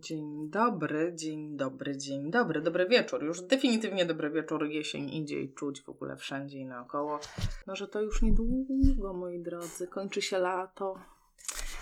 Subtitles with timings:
[0.00, 3.24] Dzień dobry, dzień dobry, dzień dobry, dobry wieczór.
[3.24, 7.20] Już definitywnie dobry wieczór, jesień idzie i czuć w ogóle wszędzie i naokoło.
[7.66, 10.94] No, że to już niedługo, moi drodzy, kończy się lato.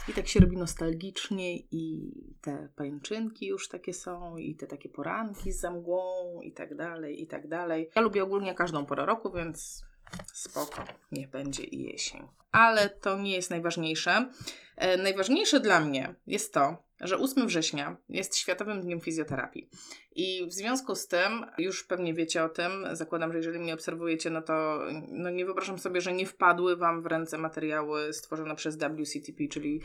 [0.08, 5.52] I tak się robi nostalgicznie i te pańczynki już takie są i te takie poranki
[5.52, 7.90] z zamgłą i tak dalej, i tak dalej.
[7.96, 9.84] Ja lubię ogólnie każdą porę roku, więc
[10.32, 12.28] spoko, niech będzie i jesień.
[12.52, 14.30] Ale to nie jest najważniejsze.
[14.76, 19.68] E, najważniejsze dla mnie jest to, że 8 września jest Światowym Dniem Fizjoterapii.
[20.16, 24.30] I w związku z tym, już pewnie wiecie o tym, zakładam, że jeżeli mnie obserwujecie,
[24.30, 28.76] no to no nie wyobrażam sobie, że nie wpadły Wam w ręce materiały stworzone przez
[28.76, 29.80] WCTP, czyli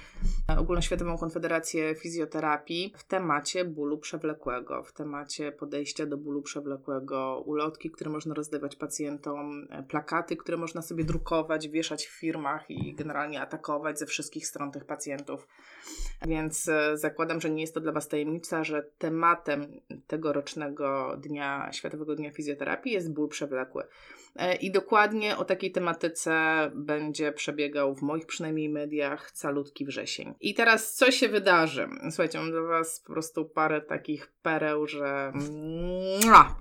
[0.57, 8.09] Ogólnoświatową Konfederację Fizjoterapii, w temacie bólu przewlekłego, w temacie podejścia do bólu przewlekłego, ulotki, które
[8.09, 14.05] można rozdawać pacjentom, plakaty, które można sobie drukować, wieszać w firmach i generalnie atakować ze
[14.05, 15.47] wszystkich stron tych pacjentów.
[16.27, 19.81] Więc e, zakładam, że nie jest to dla Was tajemnica, że tematem
[20.19, 23.83] tegorocznego dnia, Światowego Dnia Fizjoterapii jest ból przewlekły.
[24.35, 26.31] E, I dokładnie o takiej tematyce
[26.75, 30.33] będzie przebiegał w moich przynajmniej mediach calutki wrzesień.
[30.41, 31.87] I teraz co się wydarzy?
[32.09, 35.33] Słuchajcie, mam dla Was po prostu parę takich pereł, że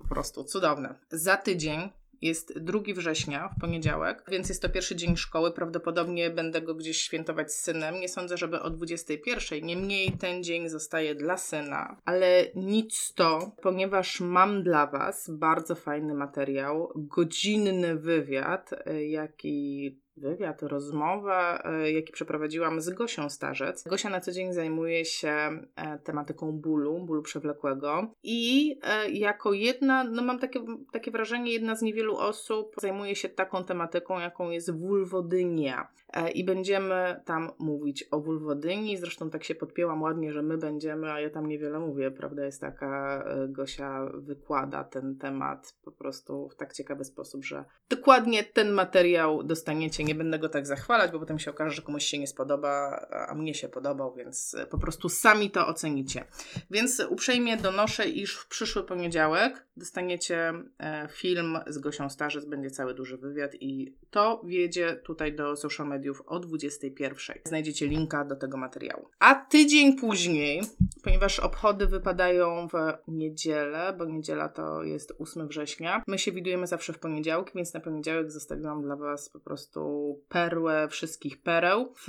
[0.03, 0.95] po prostu cudowne.
[1.11, 1.89] Za tydzień
[2.23, 5.53] jest 2 września, w poniedziałek, więc jest to pierwszy dzień szkoły.
[5.53, 8.01] Prawdopodobnie będę go gdzieś świętować z synem.
[8.01, 9.67] Nie sądzę, żeby o 21.
[9.67, 11.97] Niemniej ten dzień zostaje dla syna.
[12.05, 20.63] Ale nic to, ponieważ mam dla Was bardzo fajny materiał, godzinny wywiad, y, jaki wywiad,
[20.63, 23.85] rozmowę, e, jaki przeprowadziłam z Gosią Starzec.
[23.89, 25.29] Gosia na co dzień zajmuje się
[25.77, 30.61] e, tematyką bólu, bólu przewlekłego i e, jako jedna, no mam takie,
[30.93, 35.89] takie wrażenie, jedna z niewielu osób zajmuje się taką tematyką, jaką jest wulwodynia.
[36.35, 38.97] I będziemy tam mówić o wulwodyni.
[38.97, 42.11] Zresztą tak się podpięłam ładnie, że my będziemy, a ja tam niewiele mówię.
[42.11, 48.45] Prawda jest taka, Gosia wykłada ten temat po prostu w tak ciekawy sposób, że dokładnie
[48.45, 52.19] ten materiał dostaniecie nie będę go tak zachwalać, bo potem się okaże, że komuś się
[52.19, 56.25] nie spodoba, a mnie się podobał, więc po prostu sami to ocenicie.
[56.71, 62.95] Więc uprzejmie donoszę, iż w przyszły poniedziałek dostaniecie e, film z Gosią Starzec, będzie cały
[62.95, 67.37] duży wywiad i to wjedzie tutaj do social mediów o 21.
[67.45, 69.09] Znajdziecie linka do tego materiału.
[69.19, 70.63] A tydzień później,
[71.05, 72.75] ponieważ obchody wypadają w
[73.09, 77.81] niedzielę, bo niedziela to jest 8 września, my się widujemy zawsze w poniedziałki, więc na
[77.81, 79.81] poniedziałek zostawiłam dla Was po prostu
[80.29, 82.07] perłę wszystkich pereł w,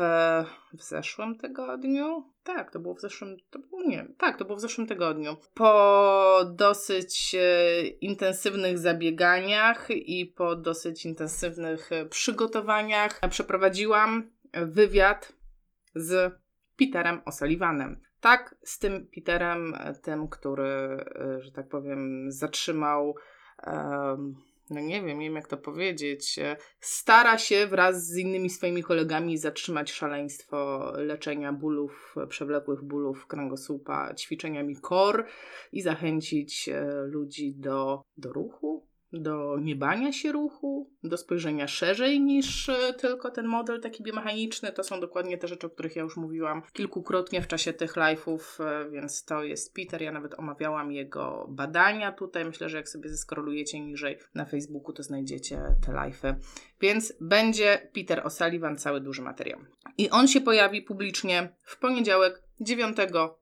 [0.73, 2.23] w zeszłym tygodniu.
[2.43, 5.37] Tak, to było w zeszłym, to było nie, tak, to było w zeszłym tygodniu.
[5.53, 15.33] Po dosyć e, intensywnych zabieganiach i po dosyć intensywnych e, przygotowaniach przeprowadziłam wywiad
[15.95, 16.33] z
[16.77, 17.95] Peterem O'Sullivanem.
[18.21, 23.15] Tak, z tym Peterem, e, tym, który, e, że tak powiem, zatrzymał
[24.69, 28.83] no nie wiem, nie wiem jak to powiedzieć, e, stara się wraz z innymi swoimi
[28.83, 35.23] kolegami zatrzymać szaleństwo leczenia bólów, przewlekłych bólów kręgosłupa ćwiczeniami core
[35.71, 42.69] i zachęcić e, ludzi do, do ruchu, do niebania się ruchu, do spojrzenia szerzej niż
[42.69, 44.71] e, tylko ten model taki biomechaniczny.
[44.71, 48.63] To są dokładnie te rzeczy, o których ja już mówiłam kilkukrotnie w czasie tych live'ów,
[48.63, 50.01] e, więc to jest Peter.
[50.01, 52.45] Ja nawet omawiałam jego badania tutaj.
[52.45, 56.35] Myślę, że jak sobie zeskrolujecie niżej na Facebooku, to znajdziecie te live'y.
[56.81, 59.59] Więc będzie Peter O'Sullivan, cały duży materiał.
[59.97, 62.97] I on się pojawi publicznie w poniedziałek 9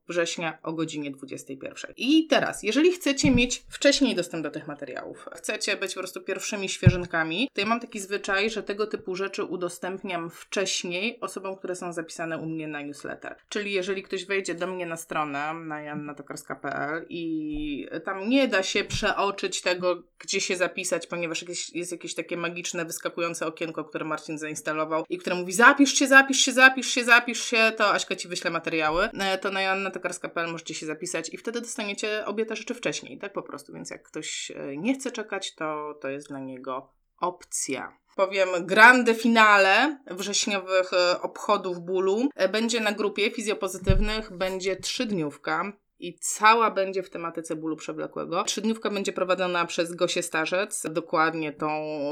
[0.08, 1.94] września o godzinie 21.
[1.98, 6.70] I teraz, jeżeli chcecie mieć wcześniej dostęp do tych materiałów, chcecie być po prostu pierwszymi
[6.70, 11.94] świeżynkami, to ja mam taki zwyczaj, że tego typu rzeczy udostępniam wcześniej osobom, które są
[11.94, 13.36] zapisane u mnie na newsletter.
[13.50, 18.84] Czyli jeżeli ktoś wejdzie do mnie na stronę na jannatokarska.pl i tam nie da się
[18.84, 25.06] przeoczyć tego, gdzie się zapisać, ponieważ jest jakieś takie magiczne, wyskakujące okienko, które Marcin zainstalował
[25.10, 28.52] i które mówi zapisz się, zapisz się, zapisz się, zapisz się, to Aśka Ci wyśle
[28.52, 29.07] materiały.
[29.14, 33.34] E, to na joannatokarska.pl możecie się zapisać i wtedy dostaniecie obie te rzeczy wcześniej, tak
[33.34, 33.74] po prostu.
[33.74, 36.90] Więc jak ktoś e, nie chce czekać, to, to jest dla niego
[37.20, 37.98] opcja.
[38.16, 42.30] Powiem, grande finale wrześniowych e, obchodów bólu.
[42.52, 48.44] Będzie na grupie fizjopozytywnych, będzie trzydniówka i cała będzie w tematyce bólu przewlekłego.
[48.44, 51.68] Trzydniówka będzie prowadzona przez Gosię Starzec, dokładnie tą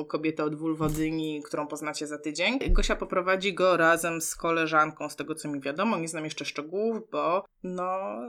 [0.07, 2.59] kobietę od Wulwodyni, którą poznacie za tydzień.
[2.69, 7.09] Gosia poprowadzi go razem z koleżanką, z tego co mi wiadomo, nie znam jeszcze szczegółów,
[7.11, 8.19] bo no,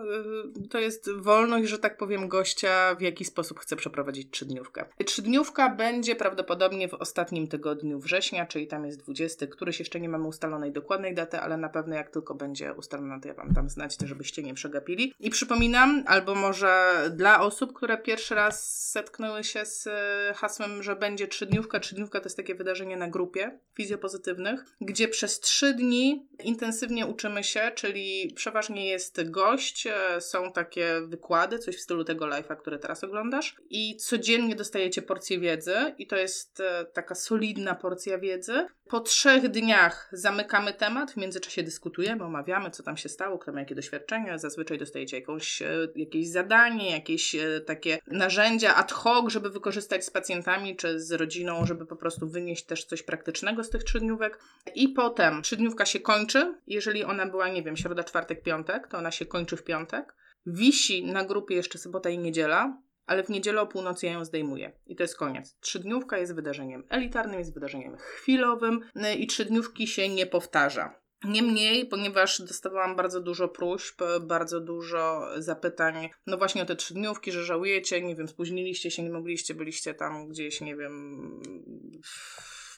[0.64, 4.84] y, to jest wolność, że tak powiem, gościa, w jaki sposób chce przeprowadzić trzydniówkę.
[5.04, 10.26] Trzydniówka będzie prawdopodobnie w ostatnim tygodniu września, czyli tam jest 20, któryś jeszcze nie mamy
[10.26, 13.96] ustalonej dokładnej daty, ale na pewno jak tylko będzie ustalona, to ja Wam tam znać,
[14.04, 15.14] żebyście nie przegapili.
[15.20, 20.82] I przy przypominam, albo może dla osób, które pierwszy raz zetknęły się z e, hasłem,
[20.82, 21.80] że będzie trzydniówka.
[21.80, 27.72] Trzydniówka to jest takie wydarzenie na grupie fizjopozytywnych, gdzie przez trzy dni intensywnie uczymy się,
[27.74, 33.04] czyli przeważnie jest gość, e, są takie wykłady, coś w stylu tego live'a, który teraz
[33.04, 38.66] oglądasz i codziennie dostajecie porcję wiedzy i to jest e, taka solidna porcja wiedzy.
[38.88, 43.60] Po trzech dniach zamykamy temat, w międzyczasie dyskutujemy, omawiamy, co tam się stało, kto ma
[43.60, 44.38] jakie doświadczenia.
[44.38, 50.10] Zazwyczaj dostajecie jakąś, e, jakieś zadanie, jakieś e, takie narzędzia ad hoc, żeby wykorzystać z
[50.10, 54.38] pacjentami czy z rodziną, żeby po prostu wynieść też coś praktycznego z tych trzydniówek.
[54.74, 56.54] I potem trzydniówka się kończy.
[56.66, 60.14] Jeżeli ona była, nie wiem, środa, czwartek, piątek, to ona się kończy w piątek.
[60.46, 64.72] Wisi na grupie jeszcze sobota i niedziela ale w niedzielę o północy ja ją zdejmuję.
[64.86, 65.56] I to jest koniec.
[65.60, 71.00] Trzydniówka jest wydarzeniem elitarnym, jest wydarzeniem chwilowym y, i trzydniówki się nie powtarza.
[71.24, 77.44] Niemniej, ponieważ dostawałam bardzo dużo próśb, bardzo dużo zapytań, no właśnie o te trzydniówki, że
[77.44, 81.40] żałujecie, nie wiem, spóźniliście się, nie mogliście, byliście tam gdzieś, nie wiem,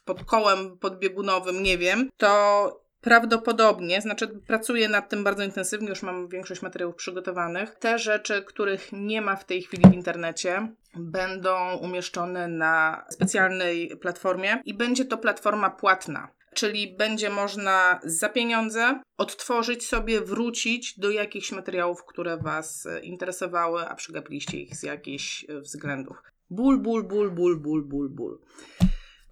[0.05, 6.29] pod kołem podbiegunowym, nie wiem, to Prawdopodobnie, znaczy pracuję nad tym bardzo intensywnie, już mam
[6.29, 7.75] większość materiałów przygotowanych.
[7.75, 14.63] Te rzeczy, których nie ma w tej chwili w internecie, będą umieszczone na specjalnej platformie
[14.65, 16.29] i będzie to platforma płatna.
[16.55, 23.95] Czyli będzie można za pieniądze odtworzyć sobie, wrócić do jakichś materiałów, które Was interesowały, a
[23.95, 26.23] przegapiliście ich z jakichś względów.
[26.51, 28.39] Ból, ból, ból, ból, ból, ból, ból.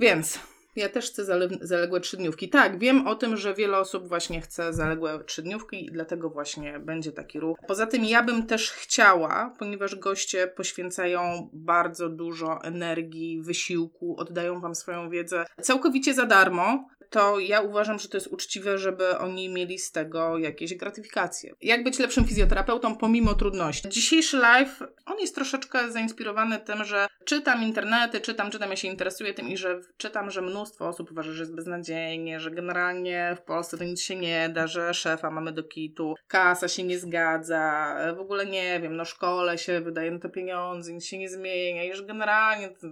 [0.00, 0.38] Więc
[0.76, 1.24] ja też chcę
[1.60, 2.48] zaległe trzydniówki.
[2.48, 7.12] Tak, wiem o tym, że wiele osób właśnie chce zaległe trzydniówki i dlatego właśnie będzie
[7.12, 7.58] taki ruch.
[7.66, 14.74] Poza tym ja bym też chciała, ponieważ goście poświęcają bardzo dużo energii, wysiłku, oddają Wam
[14.74, 19.78] swoją wiedzę całkowicie za darmo to ja uważam, że to jest uczciwe, żeby oni mieli
[19.78, 21.54] z tego jakieś gratyfikacje.
[21.60, 23.88] Jak być lepszym fizjoterapeutą pomimo trudności?
[23.88, 29.34] Dzisiejszy live, on jest troszeczkę zainspirowany tym, że czytam internety, czytam, czytam, ja się interesuję
[29.34, 33.78] tym i że czytam, że mnóstwo osób uważa, że jest beznadziejnie, że generalnie w Polsce
[33.78, 38.20] to nic się nie da, że szefa mamy do kitu, kasa się nie zgadza, w
[38.20, 41.94] ogóle nie wiem, no szkole się wydaje na to pieniądze, nic się nie zmienia i
[41.94, 42.68] że generalnie...
[42.68, 42.86] To,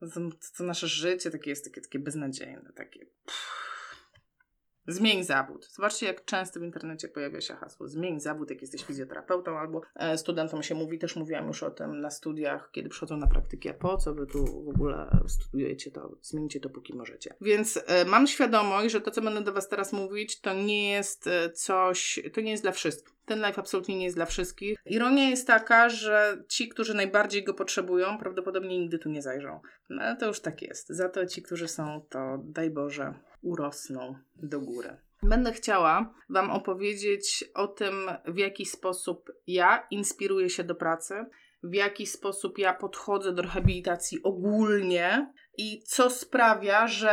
[0.00, 0.20] to,
[0.56, 3.06] to nasze życie takie jest takie, takie beznadziejne, takie.
[3.24, 3.58] Pff.
[4.88, 5.68] Zmień zawód.
[5.70, 10.18] Zobaczcie, jak często w internecie pojawia się hasło zmień zawód, jak jesteś fizjoterapeutą, albo e,
[10.18, 13.96] studentom się mówi, też mówiłam już o tym na studiach, kiedy przychodzą na praktykę, po
[13.96, 17.34] co wy tu w ogóle studiujecie to, zmieńcie to póki możecie.
[17.40, 21.26] Więc e, mam świadomość, że to, co będę do Was teraz mówić, to nie jest
[21.26, 23.17] e, coś, to nie jest dla wszystkich.
[23.28, 24.78] Ten live absolutnie nie jest dla wszystkich.
[24.86, 29.60] Ironia jest taka, że ci, którzy najbardziej go potrzebują, prawdopodobnie nigdy tu nie zajrzą.
[29.90, 30.88] No ale to już tak jest.
[30.88, 34.96] Za to ci, którzy są, to daj Boże, urosną do góry.
[35.22, 37.94] Będę chciała Wam opowiedzieć o tym,
[38.26, 41.14] w jaki sposób ja inspiruję się do pracy,
[41.62, 47.10] w jaki sposób ja podchodzę do rehabilitacji ogólnie i co sprawia, że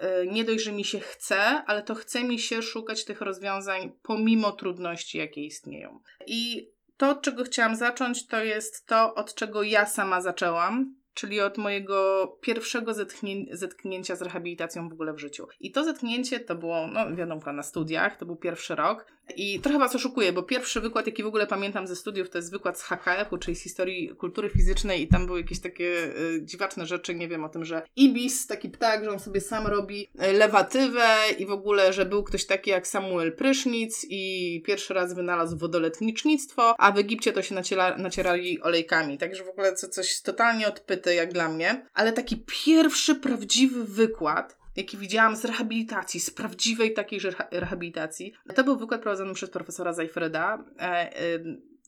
[0.00, 3.92] e, nie dość, że mi się chce, ale to chce mi się szukać tych rozwiązań
[4.02, 6.00] pomimo trudności, jakie istnieją.
[6.26, 11.40] I to, od czego chciałam zacząć, to jest to, od czego ja sama zaczęłam, czyli
[11.40, 15.46] od mojego pierwszego zetknię zetknięcia z rehabilitacją w ogóle w życiu.
[15.60, 19.06] I to zetknięcie to było, no wiadomo, na studiach, to był pierwszy rok.
[19.36, 22.50] I trochę Was oszukuję, bo pierwszy wykład, jaki w ogóle pamiętam ze studiów, to jest
[22.50, 26.86] wykład z HKF-u, czyli z historii kultury fizycznej i tam były jakieś takie y, dziwaczne
[26.86, 30.32] rzeczy, nie wiem, o tym, że Ibis, taki ptak, że on sobie sam robi y,
[30.32, 35.58] lewatywę i w ogóle, że był ktoś taki jak Samuel Prysznic i pierwszy raz wynalazł
[35.58, 39.18] wodoletnicznictwo, a w Egipcie to się naciera, nacierali olejkami.
[39.18, 41.86] Także w ogóle co, coś totalnie odpyte jak dla mnie.
[41.94, 47.20] Ale taki pierwszy prawdziwy wykład jaki widziałam z rehabilitacji, z prawdziwej takiej
[47.50, 48.32] rehabilitacji.
[48.54, 50.64] To był wykład prowadzony przez profesora Zajfreda.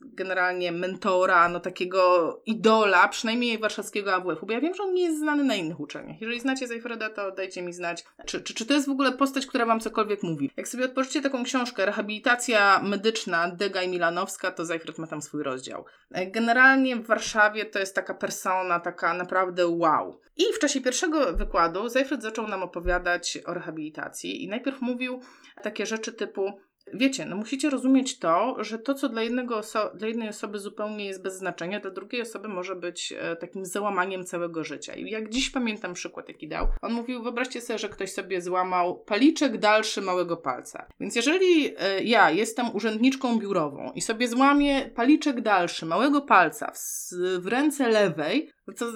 [0.01, 5.19] Generalnie mentora, no takiego idola, przynajmniej warszawskiego AWF-u, bo ja wiem, że on nie jest
[5.19, 6.21] znany na innych uczelniach.
[6.21, 9.47] Jeżeli znacie Zajfreda, to dajcie mi znać, czy, czy, czy to jest w ogóle postać,
[9.47, 10.51] która wam cokolwiek mówi.
[10.57, 15.43] Jak sobie otworzycie taką książkę, Rehabilitacja medyczna Dega i Milanowska, to Zajfred ma tam swój
[15.43, 15.85] rozdział.
[16.11, 20.21] E, generalnie w Warszawie to jest taka persona, taka naprawdę wow.
[20.37, 25.21] I w czasie pierwszego wykładu Zajfred zaczął nam opowiadać o rehabilitacji i najpierw mówił
[25.63, 26.53] takie rzeczy typu
[26.95, 31.07] Wiecie, no musicie rozumieć to, że to, co dla, jednego oso- dla jednej osoby zupełnie
[31.07, 34.95] jest bez znaczenia, dla drugiej osoby może być e, takim załamaniem całego życia.
[34.95, 38.99] I jak dziś pamiętam przykład, jaki dał, on mówił: Wyobraźcie sobie, że ktoś sobie złamał
[38.99, 40.87] paliczek dalszy małego palca.
[41.01, 47.11] Więc jeżeli e, ja jestem urzędniczką biurową i sobie złamię paliczek dalszy małego palca w,
[47.41, 48.87] w ręce lewej, to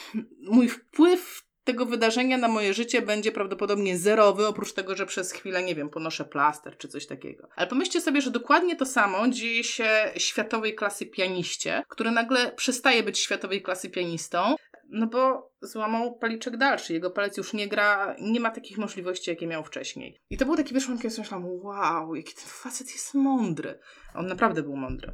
[0.54, 5.62] mój wpływ tego wydarzenia na moje życie będzie prawdopodobnie zerowy, oprócz tego, że przez chwilę,
[5.62, 7.48] nie wiem, ponoszę plaster czy coś takiego.
[7.56, 13.02] Ale pomyślcie sobie, że dokładnie to samo dzieje się światowej klasy pianiście, który nagle przestaje
[13.02, 14.56] być światowej klasy pianistą,
[14.90, 16.92] no bo złamał paliczek dalszy.
[16.92, 20.20] Jego palec już nie gra, nie ma takich możliwości, jakie miał wcześniej.
[20.30, 23.78] I to był taki wiesz, kiedy myślałam, wow, jaki ten facet jest mądry.
[24.14, 25.12] On naprawdę był mądry.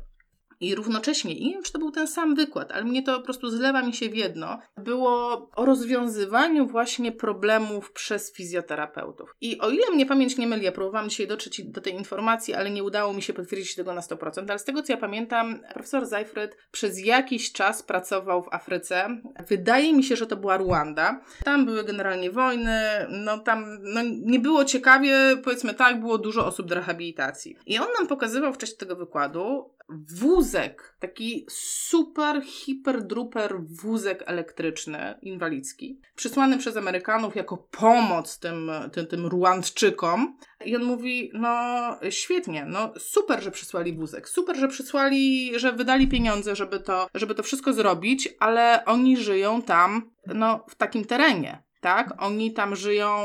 [0.61, 3.25] I równocześnie, i nie wiem, czy to był ten sam wykład, ale mnie to po
[3.25, 9.35] prostu zlewa mi się w jedno, było o rozwiązywaniu właśnie problemów przez fizjoterapeutów.
[9.41, 12.71] I o ile mnie pamięć nie myli, ja próbowałam dzisiaj dotrzeć do tej informacji, ale
[12.71, 16.07] nie udało mi się potwierdzić tego na 100%, ale z tego co ja pamiętam, profesor
[16.07, 19.21] Zajfred przez jakiś czas pracował w Afryce.
[19.49, 21.21] Wydaje mi się, że to była Ruanda.
[21.45, 26.67] Tam były generalnie wojny, no tam no, nie było ciekawie, powiedzmy tak, było dużo osób
[26.67, 27.57] do rehabilitacji.
[27.67, 29.71] I on nam pokazywał w czasie tego wykładu,
[30.19, 39.07] wózek, taki super, hiper, druper wózek elektryczny, inwalidzki, przysłany przez Amerykanów jako pomoc tym, tym,
[39.07, 40.39] tym Ruandczykom.
[40.65, 41.51] I on mówi, no
[42.11, 47.35] świetnie, no super, że przysłali wózek, super, że przysłali, że wydali pieniądze, żeby to, żeby
[47.35, 52.15] to wszystko zrobić, ale oni żyją tam, no, w takim terenie tak?
[52.19, 53.17] Oni tam żyją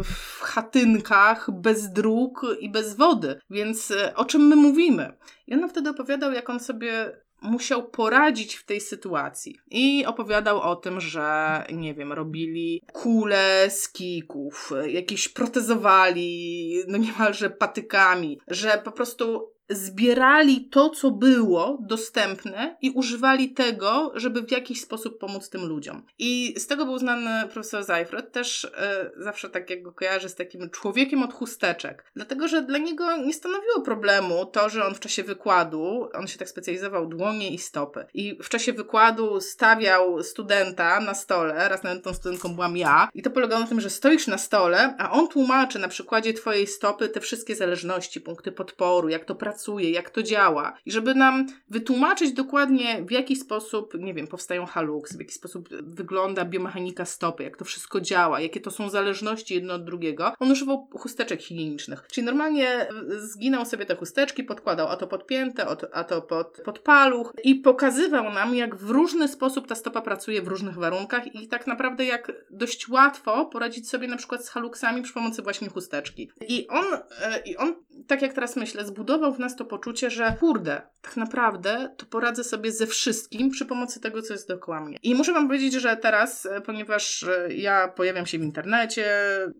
[0.00, 3.40] y, w chatynkach, bez dróg i bez wody.
[3.50, 5.12] Więc y, o czym my mówimy?
[5.46, 9.58] I on wtedy opowiadał, jak on sobie musiał poradzić w tej sytuacji.
[9.70, 17.50] I opowiadał o tym, że nie wiem, robili kule z kików, jakieś protezowali, no niemalże
[17.50, 24.80] patykami, że po prostu zbierali to, co było dostępne i używali tego, żeby w jakiś
[24.80, 26.02] sposób pomóc tym ludziom.
[26.18, 30.34] I z tego był znany profesor Zajfred, też e, zawsze tak jak go kojarzę z
[30.34, 32.04] takim człowiekiem od chusteczek.
[32.14, 36.38] Dlatego, że dla niego nie stanowiło problemu to, że on w czasie wykładu, on się
[36.38, 38.06] tak specjalizował dłonie i stopy.
[38.14, 43.22] I w czasie wykładu stawiał studenta na stole, raz nawet tą studentką byłam ja, i
[43.22, 47.08] to polegało na tym, że stoisz na stole, a on tłumaczy na przykładzie twojej stopy
[47.08, 50.72] te wszystkie zależności, punkty podporu, jak to pracuje, pracuje, jak to działa.
[50.86, 55.68] I żeby nam wytłumaczyć dokładnie, w jaki sposób, nie wiem, powstają haluksy, w jaki sposób
[55.82, 60.50] wygląda biomechanika stopy, jak to wszystko działa, jakie to są zależności jedno od drugiego, on
[60.50, 62.06] używał chusteczek higienicznych.
[62.12, 66.60] Czyli normalnie e, zginął sobie te chusteczki, podkładał a to pod piętę, a to pod,
[66.64, 71.34] pod paluch i pokazywał nam, jak w różny sposób ta stopa pracuje w różnych warunkach
[71.34, 75.68] i tak naprawdę jak dość łatwo poradzić sobie na przykład z haluksami przy pomocy właśnie
[75.68, 76.30] chusteczki.
[76.48, 76.84] I on,
[77.22, 77.74] e, i on
[78.06, 82.44] tak jak teraz myślę, zbudował w nas to poczucie, że kurde, tak naprawdę to poradzę
[82.44, 84.98] sobie ze wszystkim przy pomocy tego, co jest dookoła mnie.
[85.02, 89.06] I muszę Wam powiedzieć, że teraz, e, ponieważ e, ja pojawiam się w internecie,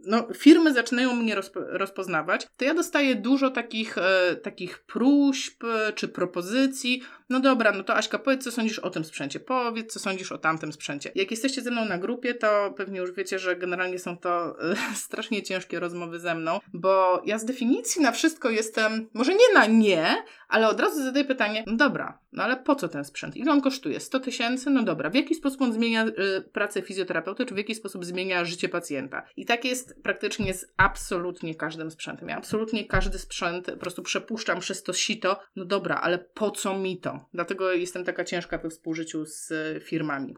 [0.06, 5.64] no firmy zaczynają mnie rozpo rozpoznawać, to ja dostaję dużo takich, e, takich próśb
[5.94, 7.02] czy propozycji.
[7.28, 10.38] No dobra, no to Aśka, powiedz, co sądzisz o tym sprzęcie, powiedz, co sądzisz o
[10.38, 11.12] tamtym sprzęcie.
[11.14, 14.76] Jak jesteście ze mną na grupie, to pewnie już wiecie, że generalnie są to e,
[14.94, 19.66] strasznie ciężkie rozmowy ze mną, bo ja z definicji na wszystko jestem, może nie na
[19.66, 23.36] nie, ale od razu zadaję pytanie, no dobra, no ale po co ten sprzęt?
[23.36, 24.00] Ile on kosztuje?
[24.00, 24.70] 100 tysięcy?
[24.70, 26.12] No dobra, w jaki sposób on zmienia y,
[26.52, 29.22] pracę fizjoterapeuty, czy w jaki sposób zmienia życie pacjenta?
[29.36, 32.28] I tak jest praktycznie z absolutnie każdym sprzętem.
[32.28, 36.78] Ja absolutnie każdy sprzęt po prostu przepuszczam przez to sito, no dobra, ale po co
[36.78, 37.23] mi to?
[37.32, 39.52] Dlatego jestem taka ciężka we współżyciu z
[39.84, 40.36] firmami.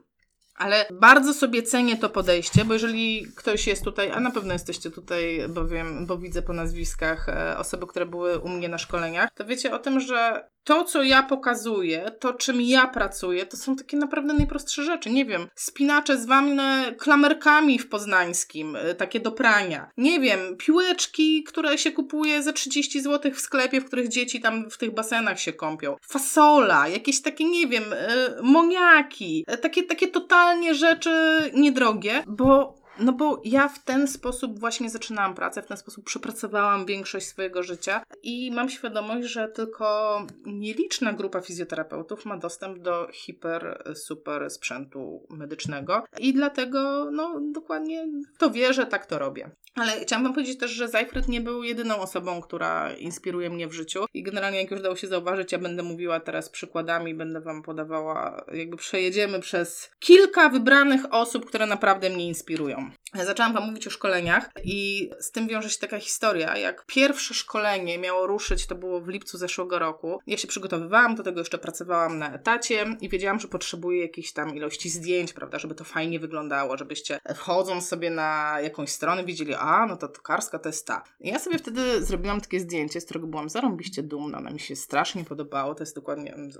[0.56, 4.90] Ale bardzo sobie cenię to podejście, bo jeżeli ktoś jest tutaj, a na pewno jesteście
[4.90, 9.30] tutaj, bo wiem, bo widzę po nazwiskach e, osoby, które były u mnie na szkoleniach,
[9.34, 13.76] to wiecie o tym, że to, co ja pokazuję, to czym ja pracuję, to są
[13.76, 15.10] takie naprawdę najprostsze rzeczy.
[15.10, 19.90] Nie wiem, spinacze zwane klamerkami w poznańskim, y, takie do prania.
[19.96, 24.70] Nie wiem, piłeczki, które się kupuje za 30 zł w sklepie, w których dzieci tam
[24.70, 25.96] w tych basenach się kąpią.
[26.02, 27.96] Fasola, jakieś takie, nie wiem, y,
[28.42, 30.08] moniaki, takie, takie
[30.46, 31.10] totalnie rzeczy
[31.54, 36.86] niedrogie, bo no bo ja w ten sposób właśnie zaczynałam pracę, w ten sposób przepracowałam
[36.86, 43.92] większość swojego życia i mam świadomość, że tylko nieliczna grupa fizjoterapeutów ma dostęp do hiper,
[43.94, 48.06] super sprzętu medycznego i dlatego no dokładnie
[48.38, 49.50] to wierzę, tak to robię.
[49.74, 53.72] Ale chciałam wam powiedzieć też, że Zajfred nie był jedyną osobą, która inspiruje mnie w
[53.72, 57.62] życiu i generalnie jak już dało się zauważyć, ja będę mówiła teraz przykładami, będę wam
[57.62, 62.85] podawała, jakby przejedziemy przez kilka wybranych osób, które naprawdę mnie inspirują.
[63.24, 66.56] Zaczęłam Wam mówić o szkoleniach i z tym wiąże się taka historia.
[66.56, 70.20] Jak pierwsze szkolenie miało ruszyć, to było w lipcu zeszłego roku.
[70.26, 74.56] Ja się przygotowywałam, do tego jeszcze pracowałam na etacie i wiedziałam, że potrzebuję jakiejś tam
[74.56, 79.86] ilości zdjęć, prawda, żeby to fajnie wyglądało, żebyście wchodząc sobie na jakąś stronę widzieli, a
[79.86, 81.04] no to tokarska to jest ta.
[81.20, 84.76] I ja sobie wtedy zrobiłam takie zdjęcie, z którego byłam zarąbiście dumna, ona mi się
[84.76, 86.50] strasznie podobało, to jest dokładnie mm,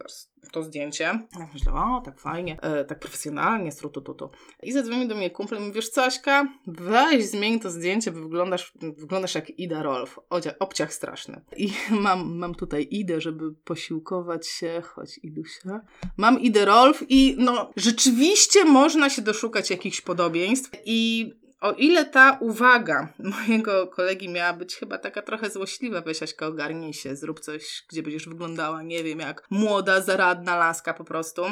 [0.53, 1.05] to zdjęcie.
[1.39, 4.31] Ja myślę, o, tak fajnie, e, tak profesjonalnie, strutututu.
[4.63, 8.21] I zadzwonił do mnie kumpel i mówi, wiesz co, Aśka, weź zmień to zdjęcie, bo
[8.21, 10.21] wyglądasz, wyglądasz jak Ida Rolf,
[10.59, 11.41] obciach straszny.
[11.57, 15.81] I mam, mam tutaj Idę, żeby posiłkować się, choć Idusia.
[16.17, 21.31] Mam Idę Rolf i no, rzeczywiście można się doszukać jakichś podobieństw i
[21.61, 26.93] o ile ta uwaga mojego kolegi miała być chyba taka trochę złośliwa, weź Aśka, ogarnij
[26.93, 31.43] się, zrób coś, gdzie będziesz wyglądała, nie wiem, jak młoda, zaradna laska po prostu,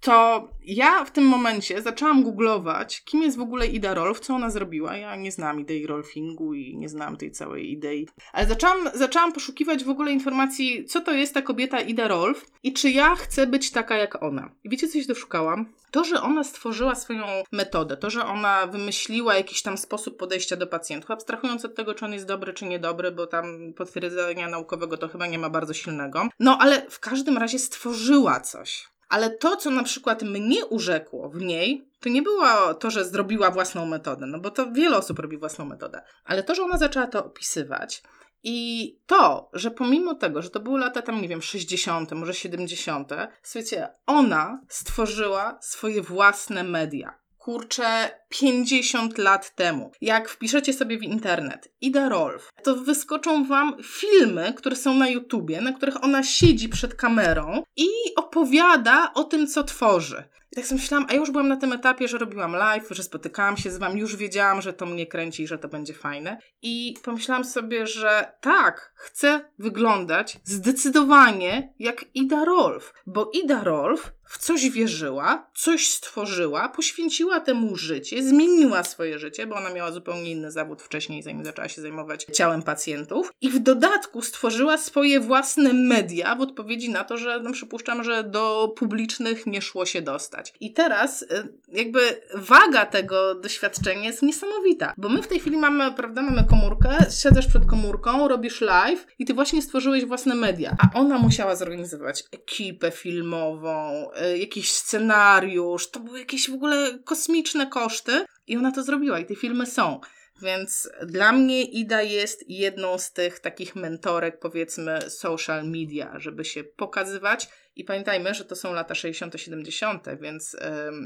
[0.00, 4.50] to ja w tym momencie zaczęłam googlować, kim jest w ogóle Ida Rolf, co ona
[4.50, 4.96] zrobiła.
[4.96, 8.08] Ja nie znam idei rolfingu i nie znam tej całej idei.
[8.32, 12.72] Ale zaczęłam, zaczęłam poszukiwać w ogóle informacji, co to jest ta kobieta Ida Rolf i
[12.72, 14.50] czy ja chcę być taka jak ona.
[14.64, 15.72] I wiecie, co się doszukałam?
[15.90, 20.66] To, że ona stworzyła swoją metodę, to, że ona wymyśliła jakiś tam sposób podejścia do
[20.66, 25.08] pacjentów, abstrahując od tego, czy on jest dobry, czy niedobry, bo tam potwierdzenia naukowego to
[25.08, 26.28] chyba nie ma bardzo silnego.
[26.38, 28.90] No, ale w każdym razie stworzyła coś.
[29.10, 33.50] Ale to, co na przykład mnie urzekło w niej, to nie było to, że zrobiła
[33.50, 37.06] własną metodę, no bo to wiele osób robi własną metodę, ale to, że ona zaczęła
[37.06, 38.02] to opisywać
[38.42, 43.12] i to, że pomimo tego, że to były lata tam, nie wiem, 60., może 70.,
[43.42, 47.18] słuchajcie, ona stworzyła swoje własne media
[47.50, 49.92] kurczę 50 lat temu.
[50.00, 55.60] Jak wpiszecie sobie w internet Ida Rolf, to wyskoczą wam filmy, które są na YouTubie,
[55.60, 60.24] na których ona siedzi przed kamerą i opowiada o tym, co tworzy.
[60.52, 63.56] I tak sobie myślałam, a już byłam na tym etapie, że robiłam live, że spotykałam
[63.56, 66.38] się z wami, już wiedziałam, że to mnie kręci i że to będzie fajne.
[66.62, 74.38] I pomyślałam sobie, że tak, chcę wyglądać zdecydowanie jak Ida Rolf, bo Ida Rolf w
[74.38, 80.50] coś wierzyła, coś stworzyła, poświęciła temu życie, zmieniła swoje życie, bo ona miała zupełnie inny
[80.50, 83.32] zawód wcześniej, zanim zaczęła się zajmować ciałem pacjentów.
[83.40, 88.24] I w dodatku stworzyła swoje własne media w odpowiedzi na to, że no, przypuszczam, że
[88.24, 90.39] do publicznych nie szło się dostać.
[90.60, 91.26] I teraz y,
[91.68, 92.00] jakby
[92.34, 97.46] waga tego doświadczenia jest niesamowita, bo my w tej chwili mamy, prawda, mamy komórkę, siadasz
[97.46, 102.90] przed komórką, robisz live i ty właśnie stworzyłeś własne media, a ona musiała zorganizować ekipę
[102.90, 109.18] filmową, Y, jakiś scenariusz, to były jakieś w ogóle kosmiczne koszty i ona to zrobiła
[109.18, 110.00] i te filmy są.
[110.42, 116.64] Więc dla mnie Ida jest jedną z tych takich mentorek, powiedzmy, social media, żeby się
[116.64, 117.48] pokazywać.
[117.80, 120.56] I pamiętajmy, że to są lata 60-70, więc,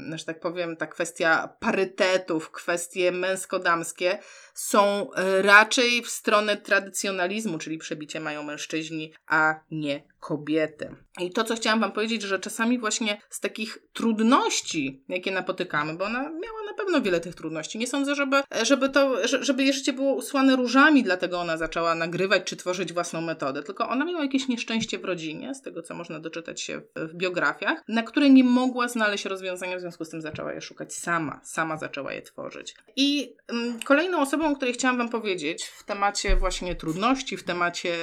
[0.09, 4.17] yy, że tak powiem, ta kwestia parytetów, kwestie męsko-damskie
[4.53, 10.95] są y, raczej w stronę tradycjonalizmu, czyli przebicie mają mężczyźni, a nie kobiety.
[11.21, 16.05] I to, co chciałam Wam powiedzieć, że czasami właśnie z takich trudności, jakie napotykamy, bo
[16.05, 17.77] ona miała na pewno wiele tych trudności.
[17.77, 22.43] Nie sądzę, żeby, żeby to, żeby jej życie było usłane różami, dlatego ona zaczęła nagrywać
[22.43, 26.19] czy tworzyć własną metodę, tylko ona miała jakieś nieszczęście w rodzinie, z tego co można
[26.19, 30.21] doczytać się w, w biografiach, na które nie mogła znaleźć rozwiązania, w związku z tym
[30.21, 32.75] zaczęła je szukać sama, sama zaczęła je tworzyć.
[32.95, 37.95] I mm, kolejną osobą, o której chciałam Wam powiedzieć w temacie właśnie trudności, w temacie,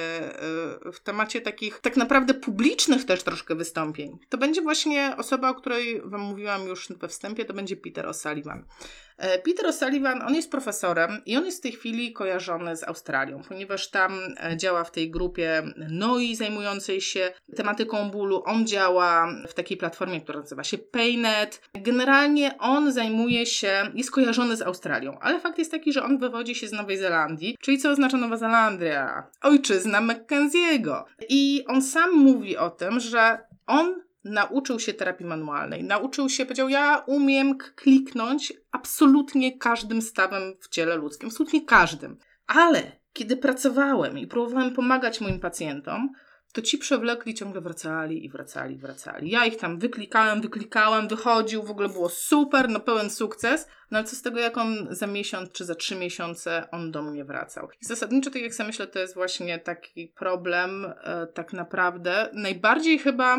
[0.83, 5.55] yy, w temacie takich tak naprawdę publicznych też troszkę wystąpień, to będzie właśnie osoba, o
[5.55, 8.63] której Wam mówiłam już we wstępie, to będzie Peter O'Sullivan.
[9.17, 13.41] E, Peter O'Sullivan, on jest profesorem i on jest w tej chwili kojarzony z Australią,
[13.49, 18.42] ponieważ tam e, działa w tej grupie NOI zajmującej się tematyką bólu.
[18.43, 21.61] On działa w takiej platformie, która nazywa się Paynet.
[21.73, 26.55] Generalnie on zajmuje się, jest kojarzony z Australią, ale fakt jest taki, że on wywodzi
[26.55, 29.27] się z Nowej Zelandii, czyli co oznacza Nowa Zelandia?
[29.41, 31.05] Ojczyzna Mackenziego.
[31.29, 36.69] I on sam mówi o tym, że on nauczył się terapii manualnej, nauczył się, powiedział,
[36.69, 42.17] ja umiem kliknąć absolutnie każdym stawem w ciele ludzkim, absolutnie każdym.
[42.47, 42.81] Ale
[43.13, 46.09] kiedy pracowałem i próbowałem pomagać moim pacjentom,
[46.53, 49.29] to ci przewlekli ciągle wracali i wracali, wracali.
[49.29, 53.67] Ja ich tam wyklikałem, wyklikałem, wychodził, w ogóle było super, no pełen sukces.
[53.91, 57.03] No ale co z tego, jak on za miesiąc czy za trzy miesiące on do
[57.03, 57.67] mnie wracał.
[57.81, 62.29] I zasadniczo, tak jak sobie myślę, to jest właśnie taki problem e, tak naprawdę.
[62.33, 63.37] Najbardziej chyba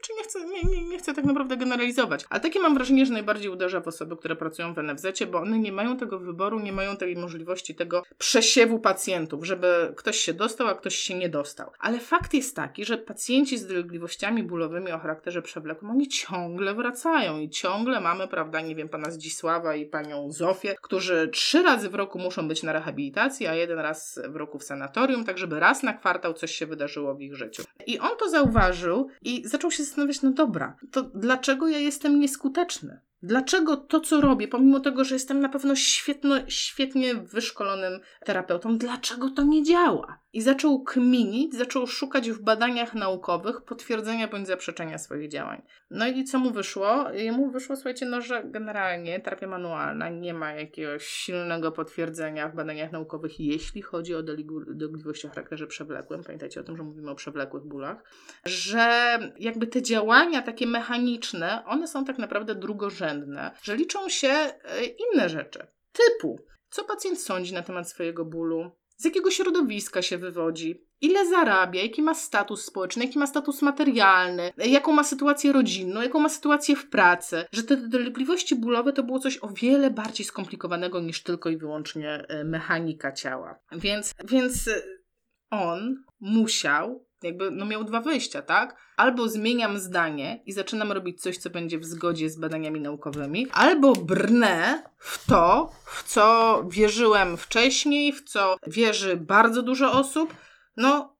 [0.00, 3.12] Czy nie chcę, nie, nie, nie chcę tak naprawdę generalizować, ale takie mam wrażenie, że
[3.12, 6.72] najbardziej uderza w osoby, które pracują w NFZ, bo one nie mają tego wyboru, nie
[6.72, 11.70] mają tej możliwości tego przesiewu pacjentów, żeby ktoś się dostał, a ktoś się nie dostał.
[11.78, 17.38] Ale fakt jest taki, że pacjenci z dolegliwościami bólowymi o charakterze przewlekłym, oni ciągle wracają
[17.38, 21.94] i ciągle mamy, prawda, nie wiem, pana Zdzisława i panią Zofię, którzy trzy razy w
[21.94, 25.82] roku muszą być na rehabilitacji, a jeden raz w roku w sanatorium, tak żeby raz
[25.82, 27.62] na kwartał coś się wydarzyło w ich życiu.
[27.86, 33.00] I on to zauważył i zaczął się zastanawiać, no dobra, to dlaczego ja jestem nieskuteczny?
[33.22, 39.30] Dlaczego to, co robię, pomimo tego, że jestem na pewno świetno, świetnie wyszkolonym terapeutą, dlaczego
[39.30, 40.18] to nie działa?
[40.36, 45.62] I zaczął kminić, zaczął szukać w badaniach naukowych potwierdzenia bądź zaprzeczenia swoich działań.
[45.90, 47.10] No i co mu wyszło?
[47.10, 52.92] Jemu wyszło, słuchajcie, no, że generalnie terapia manualna nie ma jakiegoś silnego potwierdzenia w badaniach
[52.92, 56.24] naukowych, jeśli chodzi o dolegliwości o charakterze przewlekłym.
[56.24, 58.02] Pamiętajcie o tym, że mówimy o przewlekłych bólach.
[58.44, 63.50] Że jakby te działania takie mechaniczne, one są tak naprawdę drugorzędne.
[63.62, 65.66] Że liczą się e, inne rzeczy.
[65.92, 71.82] Typu, co pacjent sądzi na temat swojego bólu, z jakiego środowiska się wywodzi, ile zarabia,
[71.82, 76.76] jaki ma status społeczny, jaki ma status materialny, jaką ma sytuację rodzinną, jaką ma sytuację
[76.76, 81.50] w pracy, że te dolegliwości bólowe to było coś o wiele bardziej skomplikowanego niż tylko
[81.50, 83.60] i wyłącznie e, mechanika ciała.
[83.72, 84.82] Więc, więc e,
[85.50, 88.76] on musiał jakby no miał dwa wyjścia, tak?
[88.96, 93.92] Albo zmieniam zdanie i zaczynam robić coś, co będzie w zgodzie z badaniami naukowymi, albo
[93.92, 100.34] brnę w to, w co wierzyłem wcześniej, w co wierzy bardzo dużo osób,
[100.76, 101.16] no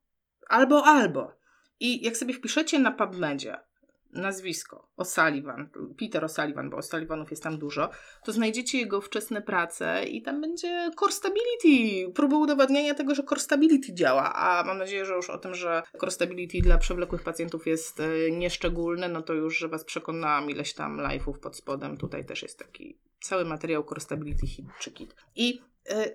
[0.48, 1.36] albo, albo.
[1.80, 3.65] I jak sobie wpiszecie na PubMedzie
[4.12, 4.88] nazwisko.
[4.96, 5.66] O'Sullivan,
[5.98, 7.90] Peter O'Sullivan, bo O'Sullivanów jest tam dużo,
[8.24, 13.40] to znajdziecie jego wczesne prace i tam będzie core stability, próba udowadniania tego, że core
[13.40, 17.66] stability działa, a mam nadzieję, że już o tym, że core stability dla przewlekłych pacjentów
[17.66, 22.24] jest e, nieszczególne, no to już, że Was przekonałam ileś tam live'ów pod spodem, tutaj
[22.24, 25.14] też jest taki cały materiał core stability hit czy kit.
[25.36, 25.62] I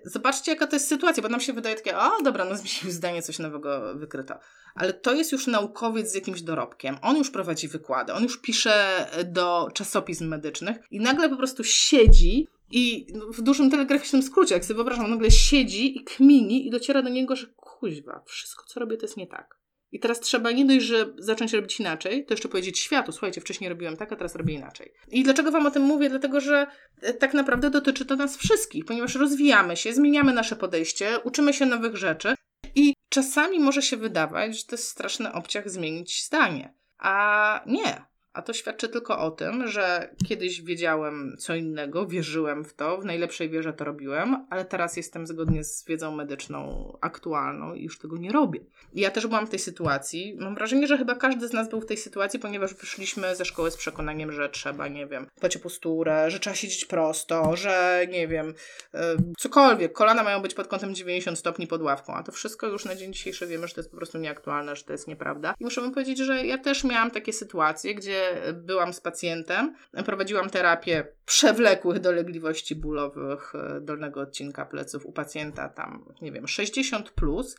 [0.04, 3.22] Zobaczcie, jaka to jest sytuacja, bo nam się wydaje takie, o dobra, no zmienił zdanie,
[3.22, 4.38] coś nowego wykryto
[4.74, 6.96] ale to jest już naukowiec z jakimś dorobkiem.
[7.02, 12.48] On już prowadzi wykłady, on już pisze do czasopism medycznych i nagle po prostu siedzi
[12.70, 17.08] i w dużym telegraficznym skrócie, jak sobie wyobrażam, nagle siedzi i kmini i dociera do
[17.08, 19.61] niego, że kuźwa, wszystko co robię to jest nie tak.
[19.92, 23.70] I teraz trzeba nie dość, że zacząć robić inaczej, to jeszcze powiedzieć światu, słuchajcie, wcześniej
[23.70, 24.92] robiłem tak, a teraz robię inaczej.
[25.08, 26.10] I dlaczego Wam o tym mówię?
[26.10, 26.66] Dlatego, że
[27.02, 31.66] e, tak naprawdę dotyczy to nas wszystkich, ponieważ rozwijamy się, zmieniamy nasze podejście, uczymy się
[31.66, 32.34] nowych rzeczy
[32.74, 36.74] i czasami może się wydawać, że to jest straszny obciach zmienić zdanie.
[36.98, 38.11] A nie.
[38.32, 43.04] A to świadczy tylko o tym, że kiedyś wiedziałem co innego, wierzyłem w to, w
[43.04, 48.16] najlepszej wierze to robiłem, ale teraz jestem zgodnie z wiedzą medyczną aktualną i już tego
[48.16, 48.60] nie robię.
[48.92, 50.36] I ja też byłam w tej sytuacji.
[50.40, 53.70] Mam wrażenie, że chyba każdy z nas był w tej sytuacji, ponieważ wyszliśmy ze szkoły
[53.70, 58.28] z przekonaniem, że trzeba, nie wiem, dbać o posturę, że trzeba siedzieć prosto, że nie
[58.28, 58.54] wiem,
[58.94, 59.00] yy,
[59.38, 59.92] cokolwiek.
[59.92, 63.12] Kolana mają być pod kątem 90 stopni pod ławką, a to wszystko już na dzień
[63.12, 65.54] dzisiejszy wiemy, że to jest po prostu nieaktualne, że to jest nieprawda.
[65.60, 68.21] I muszę wam powiedzieć, że ja też miałam takie sytuacje, gdzie
[68.54, 76.14] byłam z pacjentem, prowadziłam terapię przewlekłych dolegliwości bólowych e, dolnego odcinka pleców u pacjenta tam,
[76.22, 77.56] nie wiem, 60 plus,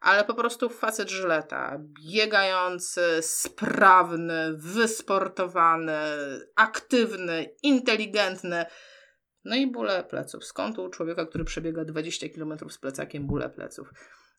[0.00, 5.98] ale po prostu facet żyleta, biegający, sprawny, wysportowany,
[6.56, 8.64] aktywny, inteligentny,
[9.44, 10.44] no i bóle pleców.
[10.44, 13.90] Skąd u człowieka, który przebiega 20 km z plecakiem, bóle pleców?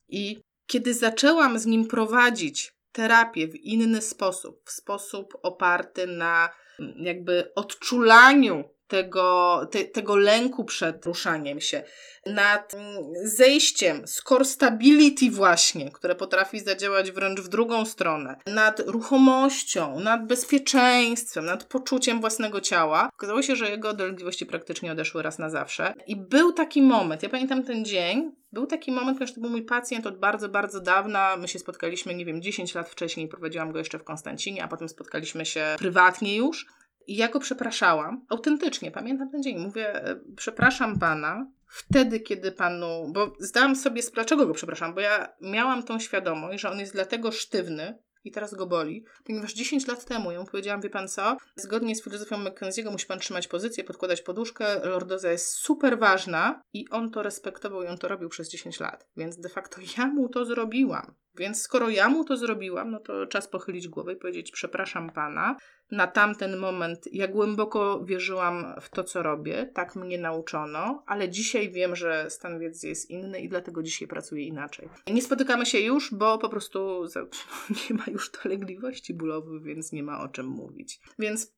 [0.07, 6.93] I kiedy zaczęłam z nim prowadzić terapię w inny sposób, w sposób oparty na mm,
[6.97, 11.83] jakby odczulaniu tego, te, tego lęku przed ruszaniem się,
[12.25, 18.79] nad mm, zejściem z core stability właśnie, które potrafi zadziałać wręcz w drugą stronę, nad
[18.79, 23.09] ruchomością, nad bezpieczeństwem, nad poczuciem własnego ciała.
[23.13, 25.93] Okazało się, że jego dolegliwości praktycznie odeszły raz na zawsze.
[26.07, 29.61] I był taki moment, ja pamiętam ten dzień, był taki moment, ponieważ to był mój
[29.61, 31.37] pacjent od bardzo, bardzo dawna.
[31.37, 34.89] My się spotkaliśmy, nie wiem, 10 lat wcześniej, prowadziłam go jeszcze w Konstancinie, a potem
[34.89, 36.65] spotkaliśmy się prywatnie już.
[37.07, 39.59] I ja go przepraszałam, autentycznie, pamiętam ten dzień.
[39.59, 43.11] Mówię, e, przepraszam pana, wtedy, kiedy panu.
[43.13, 47.31] Bo zdałam sobie dlaczego go przepraszam, bo ja miałam tą świadomość, że on jest dlatego
[47.31, 51.95] sztywny, i teraz go boli, ponieważ 10 lat temu ja powiedziałam, wie pan co, zgodnie
[51.95, 57.11] z filozofią McKenzie'ego musi pan trzymać pozycję, podkładać poduszkę, lordoza jest super ważna i on
[57.11, 60.45] to respektował i on to robił przez 10 lat, więc de facto ja mu to
[60.45, 61.15] zrobiłam.
[61.37, 65.55] Więc skoro ja mu to zrobiłam, no to czas pochylić głowę i powiedzieć: Przepraszam pana,
[65.91, 71.71] na tamten moment ja głęboko wierzyłam w to, co robię, tak mnie nauczono, ale dzisiaj
[71.71, 74.89] wiem, że stan wiedzy jest inny i dlatego dzisiaj pracuję inaczej.
[75.07, 77.03] Nie spotykamy się już, bo po prostu
[77.89, 80.99] nie ma już dolegliwości bólowych, więc nie ma o czym mówić.
[81.19, 81.54] Więc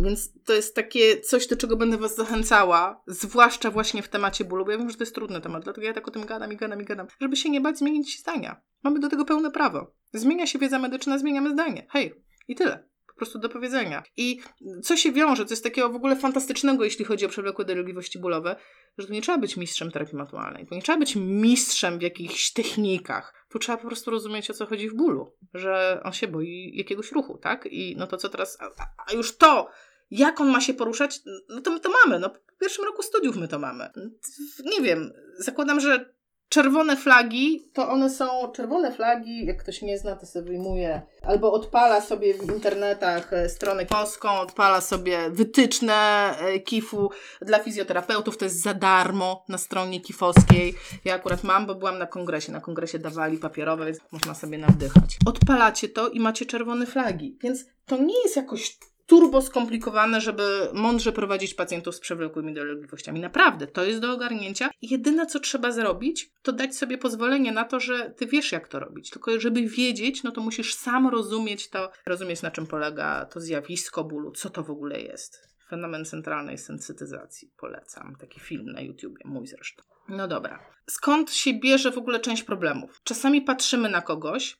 [0.00, 4.64] więc to jest takie coś, do czego będę Was zachęcała, zwłaszcza właśnie w temacie bólu,
[4.64, 6.56] bo ja wiem, że to jest trudny temat, dlatego ja tak o tym gadam i
[6.56, 8.62] gadam i gadam, żeby się nie bać zmienić zdania.
[8.82, 9.94] Mamy do tego pełne prawo.
[10.12, 11.86] Zmienia się wiedza medyczna, zmieniamy zdanie.
[11.90, 12.14] Hej,
[12.48, 12.89] i tyle
[13.20, 14.02] prostu do powiedzenia.
[14.16, 14.40] I
[14.82, 18.56] co się wiąże, co jest takiego w ogóle fantastycznego, jeśli chodzi o przewlekłe dolegliwości bólowe,
[18.98, 22.52] że tu nie trzeba być mistrzem terapii manualnej, tu nie trzeba być mistrzem w jakichś
[22.52, 23.46] technikach.
[23.50, 27.12] Tu trzeba po prostu rozumieć, o co chodzi w bólu, że on się boi jakiegoś
[27.12, 27.66] ruchu, tak?
[27.66, 28.58] I no to co teraz,
[29.06, 29.70] a, już to,
[30.10, 32.18] jak on ma się poruszać, no to my to mamy.
[32.18, 33.90] No, w pierwszym roku studiów my to mamy.
[34.64, 36.14] Nie wiem, zakładam, że
[36.50, 41.52] czerwone flagi, to one są czerwone flagi, jak ktoś nie zna, to sobie wyjmuje albo
[41.52, 45.94] odpala sobie w internetach e, stronę koską, odpala sobie wytyczne
[46.38, 47.10] e, KIF-u
[47.42, 50.74] dla fizjoterapeutów, to jest za darmo na stronie kifowskiej.
[51.04, 55.18] Ja akurat mam, bo byłam na kongresie, na kongresie dawali papierowe, więc można sobie nawdychać.
[55.26, 58.78] Odpalacie to i macie czerwone flagi, więc to nie jest jakoś
[59.10, 63.20] turbo skomplikowane, żeby mądrze prowadzić pacjentów z przewlekłymi dolegliwościami.
[63.20, 64.70] Naprawdę, to jest do ogarnięcia.
[64.82, 68.80] Jedyne, co trzeba zrobić, to dać sobie pozwolenie na to, że ty wiesz, jak to
[68.80, 69.10] robić.
[69.10, 74.04] Tylko żeby wiedzieć, no to musisz sam rozumieć to, rozumieć, na czym polega to zjawisko
[74.04, 75.48] bólu, co to w ogóle jest.
[75.68, 77.50] Fenomen centralnej sensytyzacji.
[77.56, 78.16] Polecam.
[78.20, 79.82] Taki film na YouTubie, mój zresztą.
[80.08, 80.60] No dobra.
[80.86, 83.00] Skąd się bierze w ogóle część problemów?
[83.04, 84.56] Czasami patrzymy na kogoś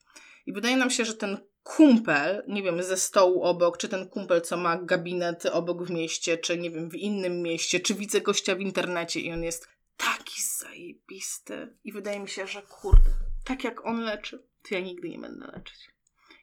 [0.46, 4.40] i wydaje nam się, że ten kumpel, nie wiem, ze stołu obok, czy ten kumpel,
[4.40, 8.55] co ma gabinet obok w mieście, czy nie wiem, w innym mieście, czy widzę gościa
[8.55, 11.77] w internecie i on jest taki zajebisty.
[11.85, 13.11] I wydaje mi się, że kurde,
[13.44, 15.90] tak jak on leczy, to ja nigdy nie będę leczyć.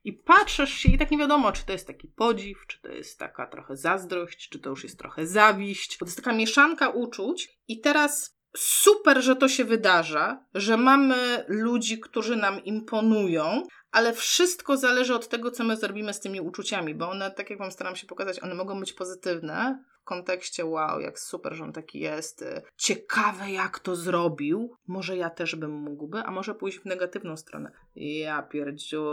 [0.03, 3.19] I patrzysz się i tak nie wiadomo, czy to jest taki podziw, czy to jest
[3.19, 5.97] taka trochę zazdrość, czy to już jest trochę zawiść.
[5.99, 11.45] Bo to jest taka mieszanka uczuć i teraz super, że to się wydarza, że mamy
[11.47, 16.95] ludzi, którzy nam imponują, ale wszystko zależy od tego, co my zrobimy z tymi uczuciami,
[16.95, 20.99] bo one, tak jak Wam staram się pokazać, one mogą być pozytywne w kontekście wow,
[20.99, 22.45] jak super, że on taki jest,
[22.77, 27.71] ciekawe jak to zrobił, może ja też bym mógłby, a może pójść w negatywną stronę.
[27.95, 29.05] Ja pierdziu,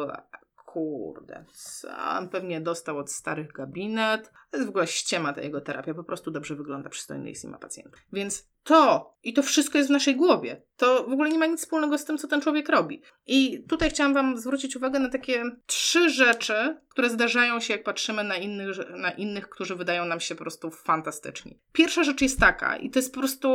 [0.75, 4.33] kurde, sam pewnie dostał od starych gabinet.
[4.51, 7.49] To jest w ogóle ściema ta jego terapia, po prostu dobrze wygląda, przystojny jest i
[7.49, 8.01] ma pacjentów.
[8.13, 10.63] Więc to i to wszystko jest w naszej głowie.
[10.77, 13.03] To w ogóle nie ma nic wspólnego z tym, co ten człowiek robi.
[13.27, 18.25] I tutaj chciałam Wam zwrócić uwagę na takie trzy rzeczy, które zdarzają się, jak patrzymy
[18.25, 21.59] na innych, na innych, którzy wydają nam się po prostu fantastyczni.
[21.73, 23.49] Pierwsza rzecz jest taka, i to jest po prostu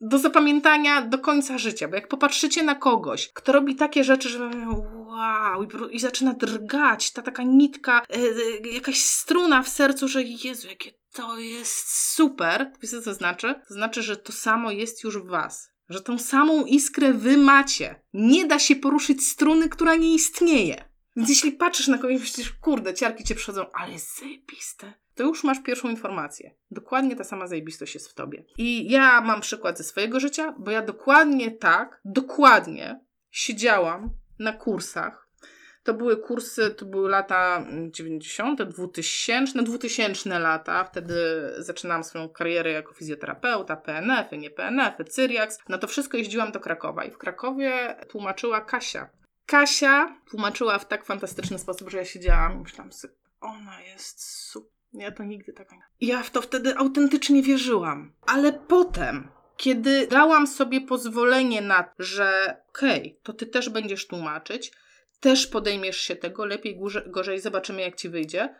[0.00, 4.50] do zapamiętania do końca życia, bo jak popatrzycie na kogoś, kto robi takie rzeczy, że
[5.06, 8.02] wow, i, zaczyna drgać, ta taka nitka,
[8.64, 12.72] yy, jakaś struna w sercu, że Jezu, jakie to jest super.
[12.82, 13.54] Wiecie, co znaczy?
[13.68, 15.70] To znaczy, że to samo jest już w was.
[15.88, 18.02] Że tą samą iskrę wy macie.
[18.12, 20.84] Nie da się poruszyć struny, która nie istnieje.
[21.16, 25.62] Więc jeśli patrzysz na kogoś myślisz, kurde, ciarki cię przychodzą, ale zajebiste, to już masz
[25.62, 26.54] pierwszą informację.
[26.70, 28.44] Dokładnie ta sama zajebistość jest w tobie.
[28.58, 35.28] I ja mam przykład ze swojego życia, bo ja dokładnie tak, dokładnie siedziałam na kursach.
[35.82, 40.84] To były kursy, to były lata 90., 2000, 2000 lata.
[40.84, 41.14] Wtedy
[41.58, 45.58] zaczynałam swoją karierę jako fizjoterapeuta, PNF-y, nie PNF-y, Cyriax.
[45.68, 49.10] Na to wszystko jeździłam do Krakowa i w Krakowie tłumaczyła Kasia.
[49.46, 54.79] Kasia tłumaczyła w tak fantastyczny sposób, że ja siedziałam i myślałam sobie, ona jest super.
[54.92, 55.78] Ja to nigdy tak nie.
[56.00, 58.12] Ja w to wtedy autentycznie wierzyłam.
[58.26, 64.72] Ale potem, kiedy dałam sobie pozwolenie na że okej, okay, to ty też będziesz tłumaczyć,
[65.20, 68.54] też podejmiesz się tego, lepiej, gorzej, zobaczymy jak ci wyjdzie.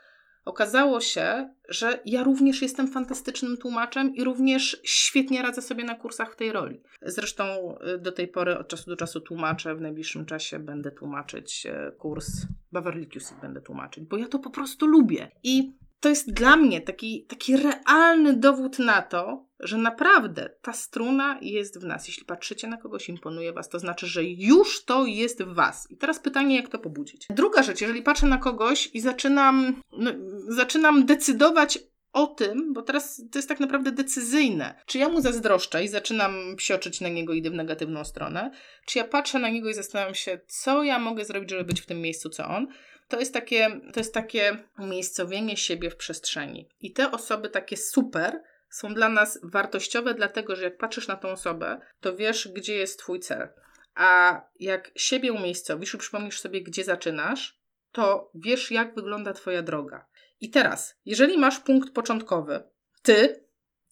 [0.44, 6.32] Okazało się, że ja również jestem fantastycznym tłumaczem i również świetnie radzę sobie na kursach
[6.32, 6.80] w tej roli.
[7.02, 11.66] Zresztą y, do tej pory od czasu do czasu tłumaczę, w najbliższym czasie będę tłumaczyć
[11.66, 15.30] y, kurs Beverly Cusick będę tłumaczyć, bo ja to po prostu lubię.
[15.42, 21.38] I to jest dla mnie taki, taki realny dowód na to, że naprawdę ta struna
[21.42, 22.08] jest w nas.
[22.08, 25.90] Jeśli patrzycie na kogoś, imponuje was, to znaczy, że już to jest w was.
[25.90, 27.26] I teraz pytanie, jak to pobudzić.
[27.30, 30.10] Druga rzecz, jeżeli patrzę na kogoś i zaczynam, no,
[30.48, 31.78] zaczynam decydować
[32.12, 36.56] o tym, bo teraz to jest tak naprawdę decyzyjne, czy ja mu zazdroszczę i zaczynam
[36.56, 38.50] psioczyć na niego, idę w negatywną stronę,
[38.86, 41.86] czy ja patrzę na niego i zastanawiam się, co ja mogę zrobić, żeby być w
[41.86, 42.66] tym miejscu, co on,
[43.08, 46.68] to jest takie, to jest takie umiejscowienie siebie w przestrzeni.
[46.80, 51.28] I te osoby takie super są dla nas wartościowe, dlatego że jak patrzysz na tą
[51.28, 53.48] osobę, to wiesz, gdzie jest Twój cel.
[53.94, 57.60] A jak siebie umiejscowisz i przypomnisz sobie, gdzie zaczynasz,
[57.92, 60.06] to wiesz, jak wygląda Twoja droga.
[60.40, 62.62] I teraz, jeżeli masz punkt początkowy,
[63.02, 63.44] ty,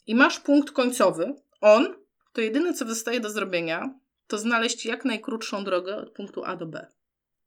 [0.06, 1.94] i masz punkt końcowy, on,
[2.32, 3.94] to jedyne, co zostaje do zrobienia,
[4.26, 6.86] to znaleźć jak najkrótszą drogę od punktu A do B.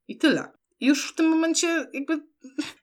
[0.07, 0.51] I tyle.
[0.79, 2.21] I już w tym momencie jakby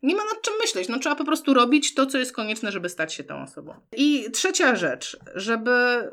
[0.03, 0.89] nie ma nad czym myśleć.
[0.89, 3.75] No trzeba po prostu robić to, co jest konieczne, żeby stać się tą osobą.
[3.97, 6.11] I trzecia rzecz, żeby,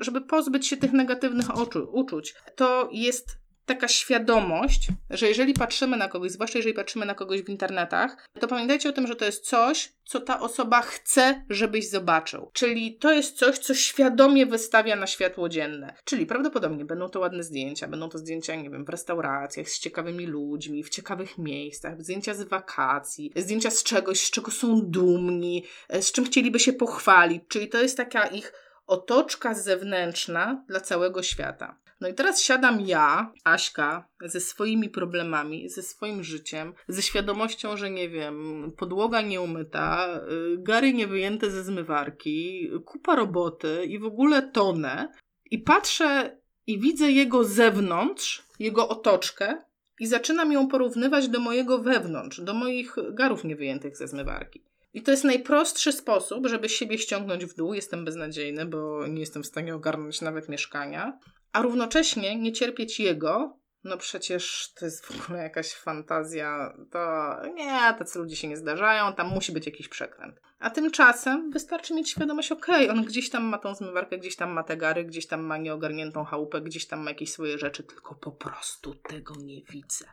[0.00, 1.46] żeby pozbyć się tych negatywnych
[1.92, 7.42] uczuć, to jest taka świadomość, że jeżeli patrzymy na kogoś, zwłaszcza jeżeli patrzymy na kogoś
[7.42, 11.90] w internetach, to pamiętajcie o tym, że to jest coś, co ta osoba chce, żebyś
[11.90, 12.50] zobaczył.
[12.52, 15.94] Czyli to jest coś, co świadomie wystawia na światło dzienne.
[16.04, 20.26] Czyli prawdopodobnie będą to ładne zdjęcia, będą to zdjęcia, nie wiem, w restauracjach, z ciekawymi
[20.26, 25.64] ludźmi, w ciekawych miejscach, zdjęcia z wakacji, zdjęcia z czegoś, z czego są dumni,
[26.00, 27.42] z czym chcieliby się pochwalić.
[27.48, 28.52] Czyli to jest taka ich
[28.86, 31.76] otoczka zewnętrzna dla całego świata.
[32.00, 37.90] No i teraz siadam ja, Aśka, ze swoimi problemami, ze swoim życiem, ze świadomością, że
[37.90, 45.08] nie wiem, podłoga nieumyta, y, gary niewyjęte ze zmywarki, kupa roboty i w ogóle tonę.
[45.50, 49.58] I patrzę i widzę jego zewnątrz, jego otoczkę
[50.00, 54.62] i zaczynam ją porównywać do mojego wewnątrz, do moich garów niewyjętych ze zmywarki.
[54.94, 57.74] I to jest najprostszy sposób, żeby siebie ściągnąć w dół.
[57.74, 61.18] Jestem beznadziejny, bo nie jestem w stanie ogarnąć nawet mieszkania
[61.56, 67.94] a równocześnie nie cierpieć jego, no przecież to jest w ogóle jakaś fantazja, to nie,
[67.98, 70.40] tacy ludzie się nie zdarzają, tam musi być jakiś przekręt.
[70.58, 74.50] A tymczasem wystarczy mieć świadomość, okej, okay, on gdzieś tam ma tą zmywarkę, gdzieś tam
[74.50, 78.14] ma te gary, gdzieś tam ma nieogarniętą chałupę, gdzieś tam ma jakieś swoje rzeczy, tylko
[78.14, 80.04] po prostu tego nie widzę.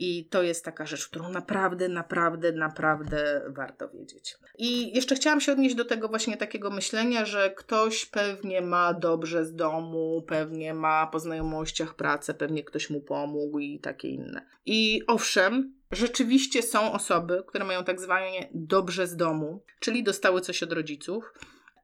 [0.00, 4.36] I to jest taka rzecz, którą naprawdę, naprawdę, naprawdę warto wiedzieć.
[4.58, 9.46] I jeszcze chciałam się odnieść do tego właśnie takiego myślenia, że ktoś pewnie ma dobrze
[9.46, 14.46] z domu, pewnie ma po znajomościach pracę, pewnie ktoś mu pomógł i takie inne.
[14.66, 20.62] I owszem, rzeczywiście są osoby, które mają tak zwane dobrze z domu, czyli dostały coś
[20.62, 21.32] od rodziców,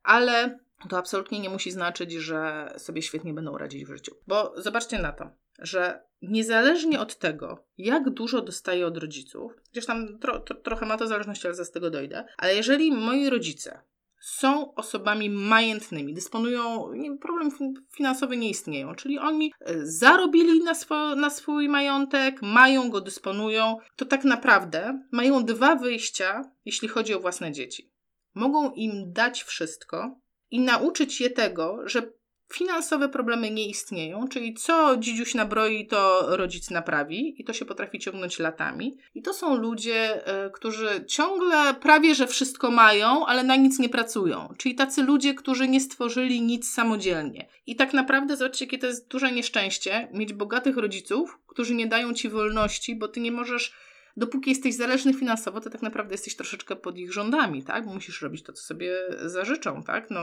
[0.02, 4.14] ale to absolutnie nie musi znaczyć, że sobie świetnie będą radzić w życiu.
[4.26, 10.18] Bo zobaczcie na to, że niezależnie od tego, jak dużo dostaję od rodziców, chociaż tam
[10.18, 13.80] tro, tro, trochę ma to zależność, ale za z tego dojdę, ale jeżeli moi rodzice
[14.20, 16.90] są osobami majętnymi, dysponują,
[17.20, 17.50] problem
[17.96, 23.76] finansowy nie istnieją, czyli oni e, zarobili na, swo, na swój majątek, mają go, dysponują,
[23.96, 27.92] to tak naprawdę mają dwa wyjścia, jeśli chodzi o własne dzieci.
[28.34, 32.02] Mogą im dać wszystko i nauczyć je tego, że
[32.52, 37.98] finansowe problemy nie istnieją, czyli co dzidziuś nabroi, to rodzic naprawi i to się potrafi
[37.98, 38.96] ciągnąć latami.
[39.14, 43.88] I to są ludzie, y, którzy ciągle prawie że wszystko mają, ale na nic nie
[43.88, 44.54] pracują.
[44.58, 47.46] Czyli tacy ludzie, którzy nie stworzyli nic samodzielnie.
[47.66, 52.14] I tak naprawdę zobaczcie, jakie to jest duże nieszczęście mieć bogatych rodziców, którzy nie dają
[52.14, 53.72] ci wolności, bo ty nie możesz
[54.16, 57.86] dopóki jesteś zależny finansowo, to tak naprawdę jesteś troszeczkę pod ich rządami, tak?
[57.86, 60.10] Bo musisz robić to, co sobie zażyczą, tak?
[60.10, 60.20] No,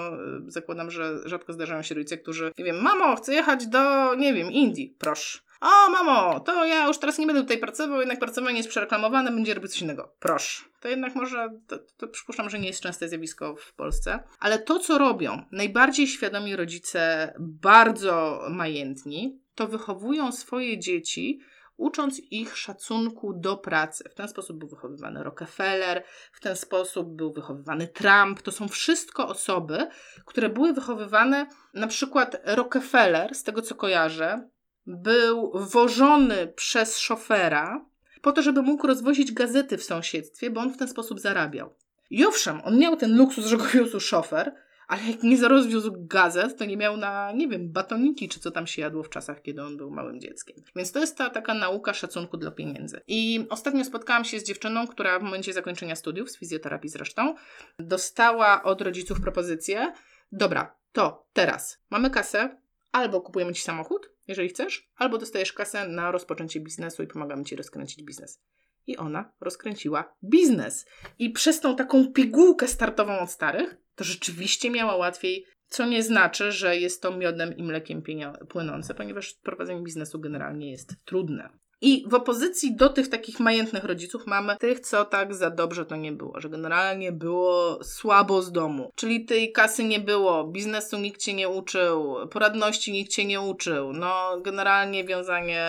[0.47, 4.51] zakładam, że rzadko zdarzają się rodzice, którzy, nie wiem, mamo, chcę jechać do, nie wiem,
[4.51, 5.39] Indii, proszę.
[5.61, 9.53] O, mamo, to ja już teraz nie będę tutaj pracował, jednak pracowanie jest przereklamowane, będzie
[9.53, 10.15] robić coś innego.
[10.19, 10.63] Proszę.
[10.79, 14.23] To jednak może, to, to przypuszczam, że nie jest częste zjawisko w Polsce.
[14.39, 21.39] Ale to, co robią najbardziej świadomi rodzice, bardzo majętni, to wychowują swoje dzieci
[21.83, 24.09] ucząc ich szacunku do pracy.
[24.09, 28.41] W ten sposób był wychowywany Rockefeller, w ten sposób był wychowywany Trump.
[28.41, 29.87] To są wszystko osoby,
[30.25, 34.49] które były wychowywane, na przykład Rockefeller, z tego co kojarzę,
[34.87, 37.85] był wożony przez szofera
[38.21, 41.75] po to, żeby mógł rozwozić gazety w sąsiedztwie, bo on w ten sposób zarabiał.
[42.09, 44.55] I owszem, on miał ten luksus, że go wiózł szofer,
[44.93, 48.67] ale jak nie rozwiózł gazet, to nie miał na, nie wiem, batoniki, czy co tam
[48.67, 50.55] się jadło w czasach, kiedy on był małym dzieckiem.
[50.75, 53.01] Więc to jest ta taka nauka szacunku dla pieniędzy.
[53.07, 57.35] I ostatnio spotkałam się z dziewczyną, która w momencie zakończenia studiów, z fizjoterapii zresztą,
[57.79, 59.93] dostała od rodziców propozycję,
[60.31, 62.57] dobra, to teraz mamy kasę,
[62.91, 67.55] albo kupujemy ci samochód, jeżeli chcesz, albo dostajesz kasę na rozpoczęcie biznesu i pomagamy ci
[67.55, 68.41] rozkręcić biznes.
[68.87, 70.85] I ona rozkręciła biznes.
[71.19, 76.51] I przez tą taką pigułkę startową od starych to rzeczywiście miała łatwiej, co nie znaczy,
[76.51, 78.03] że jest to miodem i mlekiem
[78.49, 81.49] płynące, ponieważ prowadzenie biznesu generalnie jest trudne.
[81.85, 85.95] I w opozycji do tych takich majętnych rodziców mamy tych, co tak za dobrze to
[85.95, 88.91] nie było, że generalnie było słabo z domu.
[88.95, 93.93] Czyli tej kasy nie było, biznesu nikt cię nie uczył, poradności nikt cię nie uczył.
[93.93, 95.67] No, generalnie wiązanie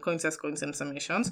[0.00, 1.30] końca z końcem co miesiąc.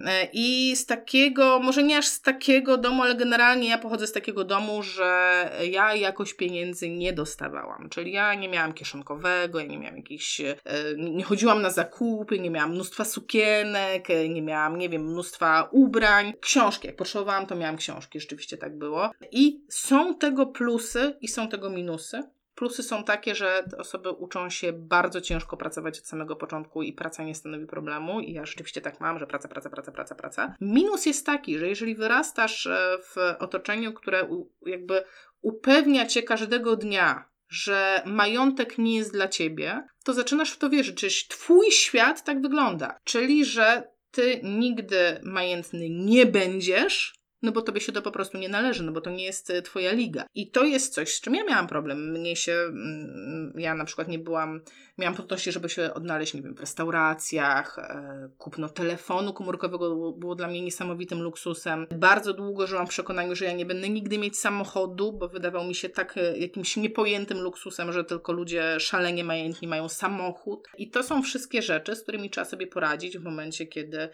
[0.00, 4.12] E, I z takiego, może nie aż z takiego domu, ale generalnie ja pochodzę z
[4.12, 7.88] takiego domu, że ja jakoś pieniędzy nie dostawałam.
[7.88, 10.54] Czyli ja nie miałam kieszonkowego, ja nie miałam jakichś, e,
[10.96, 16.32] nie chodziłam na zakupy, nie miałam mnóstwa sukienek, e, nie miałam, nie wiem, mnóstwa ubrań.
[16.40, 19.10] Książki, jak potrzebowałam, to miałam książki, rzeczywiście tak było.
[19.32, 22.22] I są tego plusy i są tego minusy.
[22.56, 26.92] Plusy są takie, że te osoby uczą się bardzo ciężko pracować od samego początku i
[26.92, 28.20] praca nie stanowi problemu.
[28.20, 30.54] I ja rzeczywiście tak mam, że praca, praca, praca, praca, praca.
[30.60, 34.28] Minus jest taki, że jeżeli wyrastasz e, w otoczeniu, które
[34.66, 35.04] jakby
[35.40, 40.96] upewnia cię każdego dnia, że majątek nie jest dla ciebie, to zaczynasz w to wierzyć.
[40.96, 42.98] Czyli twój świat tak wygląda.
[43.04, 48.48] Czyli, że ty nigdy majętny nie będziesz, no bo tobie się to po prostu nie
[48.48, 50.24] należy, no bo to nie jest e, twoja liga.
[50.34, 52.10] I to jest coś, z czym ja miałam problem.
[52.10, 54.60] Mnie się, mm, ja na przykład nie byłam
[54.98, 57.78] Miałam trudności, żeby się odnaleźć, nie wiem, w restauracjach.
[57.78, 61.86] E, kupno telefonu komórkowego było dla mnie niesamowitym luksusem.
[61.90, 65.74] Bardzo długo żyłam w przekonaniu, że ja nie będę nigdy mieć samochodu, bo wydawał mi
[65.74, 70.68] się tak e, jakimś niepojętym luksusem, że tylko ludzie szalenie majętni mają samochód.
[70.78, 74.08] I to są wszystkie rzeczy, z którymi trzeba sobie poradzić w momencie, kiedy,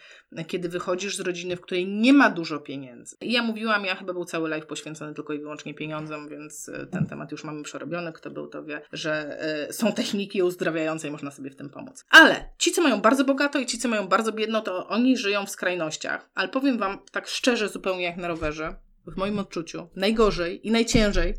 [0.47, 3.15] kiedy wychodzisz z rodziny, w której nie ma dużo pieniędzy.
[3.21, 6.87] I ja mówiłam, ja chyba był cały life poświęcony tylko i wyłącznie pieniądzom, więc e,
[6.87, 8.13] ten temat już mamy przerobiony.
[8.13, 9.37] Kto był, to wie, że
[9.71, 10.72] są techniki uzdrawiania
[11.11, 12.05] można sobie w tym pomóc.
[12.09, 15.45] Ale ci, co mają bardzo bogato i ci, co mają bardzo biedno, to oni żyją
[15.45, 16.29] w skrajnościach.
[16.35, 18.75] Ale powiem Wam tak szczerze, zupełnie jak na rowerze,
[19.07, 21.33] w moim odczuciu, najgorzej i najciężej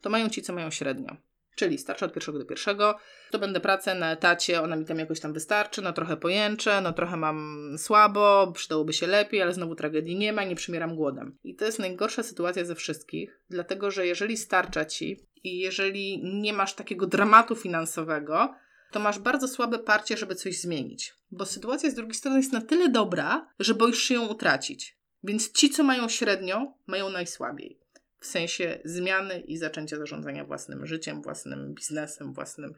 [0.00, 1.16] to mają ci, co mają średnio.
[1.54, 2.98] Czyli starczy od pierwszego do pierwszego,
[3.30, 6.92] to będę pracę na etacie, ona mi tam jakoś tam wystarczy, no trochę pojęczę, no
[6.92, 11.38] trochę mam słabo, przydałoby się lepiej, ale znowu tragedii nie ma, nie przymieram głodem.
[11.44, 16.52] I to jest najgorsza sytuacja ze wszystkich, dlatego że jeżeli starcza ci i jeżeli nie
[16.52, 18.54] masz takiego dramatu finansowego,
[18.90, 21.14] to masz bardzo słabe parcie, żeby coś zmienić.
[21.30, 24.96] Bo sytuacja z drugiej strony jest na tyle dobra, że boisz się ją utracić.
[25.24, 27.78] Więc ci, co mają średnio, mają najsłabiej.
[28.20, 32.74] W sensie zmiany i zaczęcia zarządzania własnym życiem, własnym biznesem, własnym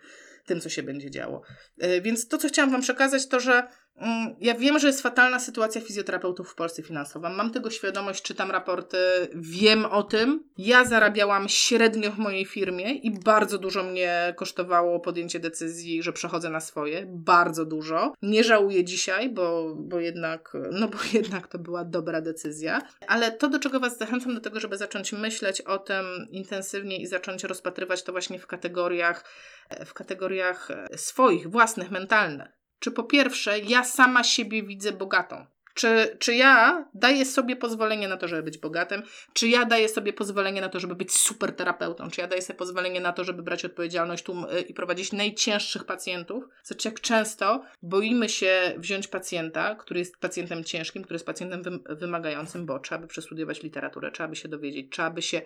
[0.47, 1.43] tym, co się będzie działo.
[1.79, 3.69] E, więc to, co chciałam Wam przekazać, to że
[4.41, 7.29] ja wiem, że jest fatalna sytuacja fizjoterapeutów w Polsce finansowa.
[7.31, 8.99] Mam tego świadomość, czytam raporty,
[9.35, 10.45] wiem o tym.
[10.59, 16.51] Ja zarabiałam średnio w mojej firmie i bardzo dużo mnie kosztowało podjęcie decyzji, że przechodzę
[16.51, 17.07] na swoje.
[17.09, 18.13] Bardzo dużo.
[18.23, 22.83] Nie żałuję dzisiaj, bo, bo, jednak, no bo jednak to była dobra decyzja.
[23.07, 27.07] Ale to, do czego Was zachęcam, do tego, żeby zacząć myśleć o tym intensywnie i
[27.07, 29.25] zacząć rozpatrywać to właśnie w kategoriach,
[29.87, 35.47] w kategoriach swoich, własnych, mentalnych czy po pierwsze, ja sama siebie widzę bogatą?
[35.75, 39.03] Czy, czy ja daję sobie pozwolenie na to, żeby być bogatym?
[39.33, 42.11] Czy ja daję sobie pozwolenie na to, żeby być super terapeutą?
[42.11, 45.85] Czy ja daję sobie pozwolenie na to, żeby brać odpowiedzialność tu y, i prowadzić najcięższych
[45.85, 46.45] pacjentów?
[46.65, 52.67] Znaczy, jak często boimy się wziąć pacjenta, który jest pacjentem ciężkim, który jest pacjentem wymagającym,
[52.67, 55.43] bo trzeba by przestudiować literaturę, trzeba by się dowiedzieć, trzeba by się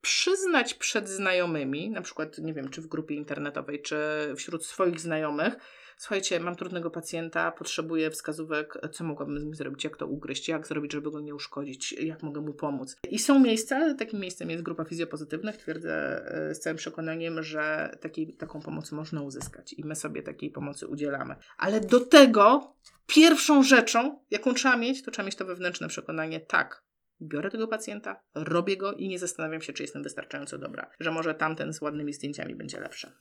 [0.00, 3.96] przyznać przed znajomymi, na przykład, nie wiem, czy w grupie internetowej, czy
[4.36, 5.56] wśród swoich znajomych,
[5.96, 10.66] słuchajcie, mam trudnego pacjenta, potrzebuję wskazówek, co mogłabym z nim zrobić, jak to ugryźć, jak
[10.66, 12.96] zrobić, żeby go nie uszkodzić, jak mogę mu pomóc.
[13.10, 18.34] I są miejsca, takim miejscem jest grupa fizjopozytywnych, twierdzę e, z całym przekonaniem, że taki,
[18.34, 21.34] taką pomoc można uzyskać i my sobie takiej pomocy udzielamy.
[21.58, 22.74] Ale do tego
[23.06, 26.82] pierwszą rzeczą, jaką trzeba mieć, to trzeba mieć to wewnętrzne przekonanie, tak,
[27.22, 31.34] biorę tego pacjenta, robię go i nie zastanawiam się, czy jestem wystarczająco dobra, że może
[31.34, 33.12] tamten z ładnymi zdjęciami będzie lepszy.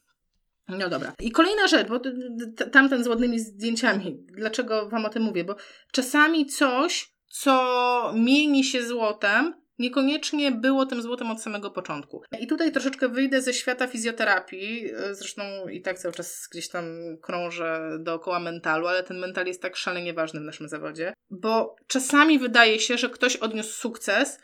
[0.68, 1.14] No dobra.
[1.20, 2.00] I kolejna rzecz, bo
[2.72, 4.18] tamten z ładnymi zdjęciami.
[4.28, 5.44] Dlaczego Wam o tym mówię?
[5.44, 5.56] Bo
[5.92, 12.24] czasami coś, co mieni się złotem, niekoniecznie było tym złotem od samego początku.
[12.40, 16.86] I tutaj troszeczkę wyjdę ze świata fizjoterapii, zresztą i tak cały czas gdzieś tam
[17.22, 22.40] krążę dookoła mentalu, ale ten mental jest tak szalenie ważny w naszym zawodzie, bo czasami
[22.40, 24.40] wydaje się, że ktoś odniósł sukces,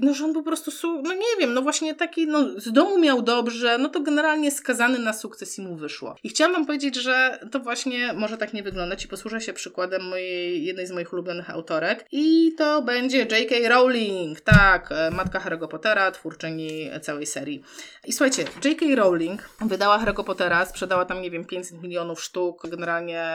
[0.00, 0.70] no, że on po prostu,
[1.02, 4.98] no nie wiem, no właśnie taki, no z domu miał dobrze, no to generalnie skazany
[4.98, 6.16] na sukces i mu wyszło.
[6.24, 10.08] I chciałam wam powiedzieć, że to właśnie może tak nie wyglądać i posłużę się przykładem
[10.08, 13.68] mojej, jednej z moich ulubionych autorek i to będzie J.K.
[13.68, 17.62] Rowling, tak, e, matka Harry'ego Pottera, twórczyni całej serii.
[18.04, 18.86] I słuchajcie, J.K.
[18.96, 23.26] Rowling wydała Harry'ego Pottera, sprzedała tam, nie wiem, 500 milionów sztuk, generalnie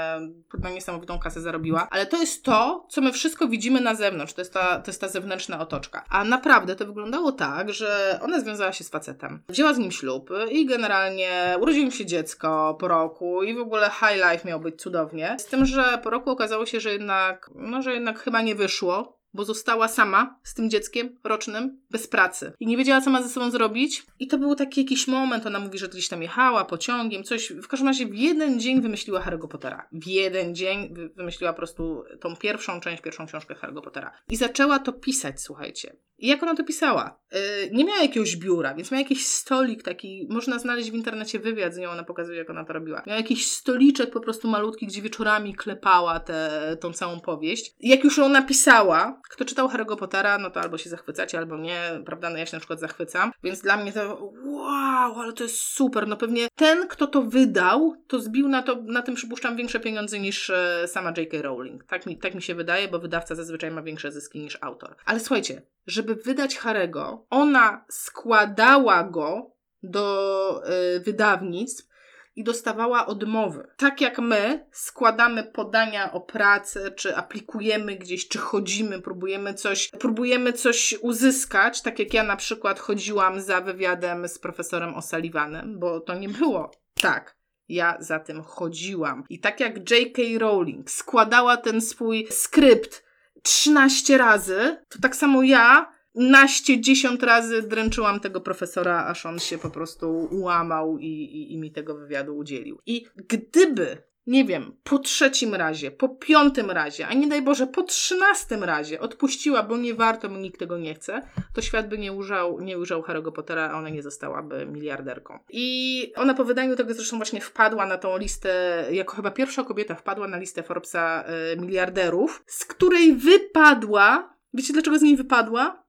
[0.51, 4.41] chyba niesamowitą kasę zarobiła, ale to jest to, co my wszystko widzimy na zewnątrz, to
[4.41, 6.05] jest ta, to jest ta zewnętrzna otoczka.
[6.09, 9.43] A naprawdę naprawdę to wyglądało tak, że ona związała się z facetem.
[9.49, 13.89] Wzięła z nim ślub i generalnie urodziło im się dziecko po roku i w ogóle
[13.89, 15.35] high life miał być cudownie.
[15.39, 19.20] Z tym, że po roku okazało się, że jednak, no, że jednak chyba nie wyszło
[19.33, 22.53] bo została sama z tym dzieckiem rocznym, bez pracy.
[22.59, 24.05] I nie wiedziała, co ma ze sobą zrobić.
[24.19, 27.51] I to był taki jakiś moment, ona mówi, że gdzieś tam jechała pociągiem, coś.
[27.51, 29.87] W każdym razie w jeden dzień wymyśliła Harry'ego Pottera.
[29.91, 34.11] W jeden dzień wymyśliła po prostu tą pierwszą część, pierwszą książkę Harry'ego Pottera.
[34.29, 35.95] I zaczęła to pisać, słuchajcie.
[36.17, 37.19] I jak ona to pisała?
[37.31, 37.39] Yy,
[37.71, 41.77] nie miała jakiegoś biura, więc miała jakiś stolik taki, można znaleźć w internecie wywiad z
[41.77, 43.03] nią, ona pokazuje, jak ona to robiła.
[43.07, 47.75] Miała jakiś stoliczek po prostu malutki, gdzie wieczorami klepała tę tą całą powieść.
[47.79, 51.57] I jak już ją napisała, kto czytał Harry'ego Pottera, no to albo się zachwycacie, albo
[51.57, 55.43] nie, prawda, no ja się na przykład zachwycam, więc dla mnie to wow, ale to
[55.43, 59.55] jest super, no pewnie ten, kto to wydał, to zbił na, to, na tym, przypuszczam,
[59.55, 61.41] większe pieniądze niż e, sama J.K.
[61.41, 61.83] Rowling.
[61.83, 64.95] Tak mi, tak mi się wydaje, bo wydawca zazwyczaj ma większe zyski niż autor.
[65.05, 70.61] Ale słuchajcie, żeby wydać Harego, ona składała go do
[70.95, 71.90] y, wydawnictw
[72.35, 73.67] i dostawała odmowy.
[73.77, 80.53] Tak jak my składamy podania o pracę, czy aplikujemy gdzieś, czy chodzimy, próbujemy coś, próbujemy
[80.53, 86.15] coś uzyskać, tak jak ja na przykład chodziłam za wywiadem z profesorem O'Sullivanem, bo to
[86.15, 86.71] nie było
[87.01, 87.41] tak.
[87.69, 89.23] Ja za tym chodziłam.
[89.29, 90.21] I tak jak J.K.
[90.39, 93.03] Rowling składała ten swój skrypt
[93.43, 99.57] 13 razy, to tak samo ja naście, dziesiąt razy dręczyłam tego profesora, aż on się
[99.57, 102.79] po prostu ułamał i, i, i mi tego wywiadu udzielił.
[102.85, 107.83] I gdyby nie wiem, po trzecim razie, po piątym razie, a nie daj Boże, po
[107.83, 111.21] trzynastym razie odpuściła, bo nie warto, bo nikt tego nie chce,
[111.53, 115.39] to świat by nie ujrzał, nie ujrzał Harry'ego Pottera, a ona nie zostałaby miliarderką.
[115.49, 119.95] I ona po wydaniu tego zresztą właśnie wpadła na tą listę, jako chyba pierwsza kobieta
[119.95, 125.83] wpadła na listę Forbesa y, miliarderów, z której wypadła, wiecie dlaczego z niej wypadła?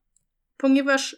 [0.57, 1.17] Ponieważ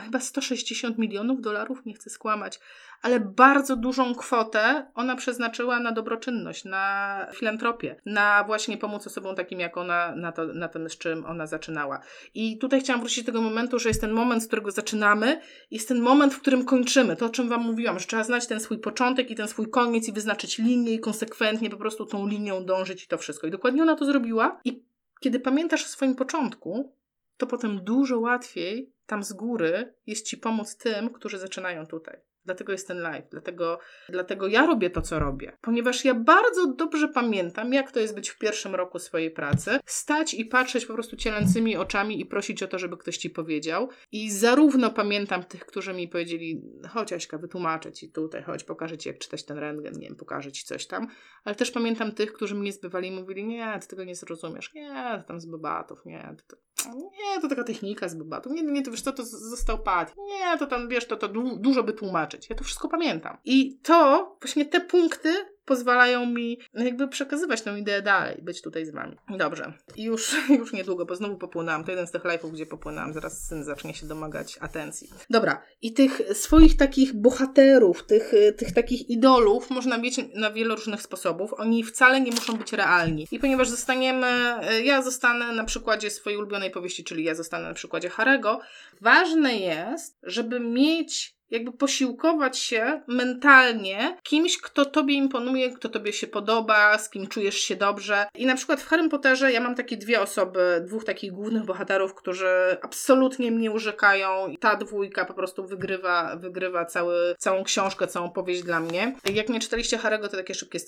[0.00, 2.60] chyba 160 milionów dolarów, nie chcę skłamać,
[3.02, 9.60] ale bardzo dużą kwotę ona przeznaczyła na dobroczynność, na filantropię, na właśnie pomoc osobom takim
[9.60, 12.00] jak ona, na, to, na tym, z czym ona zaczynała.
[12.34, 15.88] I tutaj chciałam wrócić do tego momentu, że jest ten moment, z którego zaczynamy, jest
[15.88, 17.16] ten moment, w którym kończymy.
[17.16, 20.08] To, o czym Wam mówiłam, że trzeba znać ten swój początek i ten swój koniec
[20.08, 23.46] i wyznaczyć linię i konsekwentnie po prostu tą linią dążyć i to wszystko.
[23.46, 24.60] I dokładnie ona to zrobiła.
[24.64, 24.82] I
[25.20, 26.92] kiedy pamiętasz o swoim początku,
[27.36, 32.20] to potem dużo łatwiej tam z góry jest Ci pomóc tym, którzy zaczynają tutaj.
[32.44, 33.78] Dlatego jest ten live, dlatego,
[34.08, 35.56] dlatego ja robię to, co robię.
[35.60, 40.34] Ponieważ ja bardzo dobrze pamiętam, jak to jest być w pierwszym roku swojej pracy, stać
[40.34, 43.88] i patrzeć po prostu cielęcymi oczami i prosić o to, żeby ktoś ci powiedział.
[44.12, 49.08] I zarówno pamiętam tych, którzy mi powiedzieli, chodź Aśka, wytłumaczę ci tutaj, chodź, pokażę ci,
[49.08, 51.06] jak czytać ten rentgen, nie wiem, pokażę ci coś tam.
[51.44, 55.18] Ale też pamiętam tych, którzy mnie zbywali i mówili, nie, ty tego nie zrozumiesz, nie,
[55.20, 56.56] to tam z bobatów, nie, to,
[56.94, 60.58] nie, to taka technika z bobatów, nie, nie, to wiesz co, to został pad, nie,
[60.58, 62.50] to tam, wiesz, to, to du dużo by tłumaczyć.
[62.50, 63.36] Ja to wszystko pamiętam.
[63.44, 68.90] I to, właśnie te punkty pozwalają mi jakby przekazywać tę ideę dalej, być tutaj z
[68.90, 69.16] wami.
[69.28, 69.72] Dobrze.
[69.96, 71.84] Już, już niedługo, bo znowu popłynęłam.
[71.84, 73.12] To jeden z tych live'ów, gdzie popłynęłam.
[73.12, 75.08] Zaraz syn zacznie się domagać atencji.
[75.30, 75.62] Dobra.
[75.82, 81.54] I tych swoich takich bohaterów, tych, tych takich idolów można mieć na wiele różnych sposobów.
[81.54, 83.28] Oni wcale nie muszą być realni.
[83.30, 84.54] I ponieważ zostaniemy,
[84.84, 88.60] ja zostanę na przykładzie swojej ulubionej powieści, czyli ja zostanę na przykładzie Harego,
[89.00, 96.26] ważne jest, żeby mieć jakby posiłkować się mentalnie kimś, kto tobie imponuje, kto tobie się
[96.26, 98.26] podoba, z kim czujesz się dobrze.
[98.34, 102.14] I na przykład w Harry Potterze ja mam takie dwie osoby, dwóch takich głównych bohaterów,
[102.14, 108.30] którzy absolutnie mnie urzekają i ta dwójka po prostu wygrywa, wygrywa cały, całą książkę, całą
[108.30, 109.16] powieść dla mnie.
[109.34, 110.78] Jak nie czytaliście Harry'ego, to takie szybkie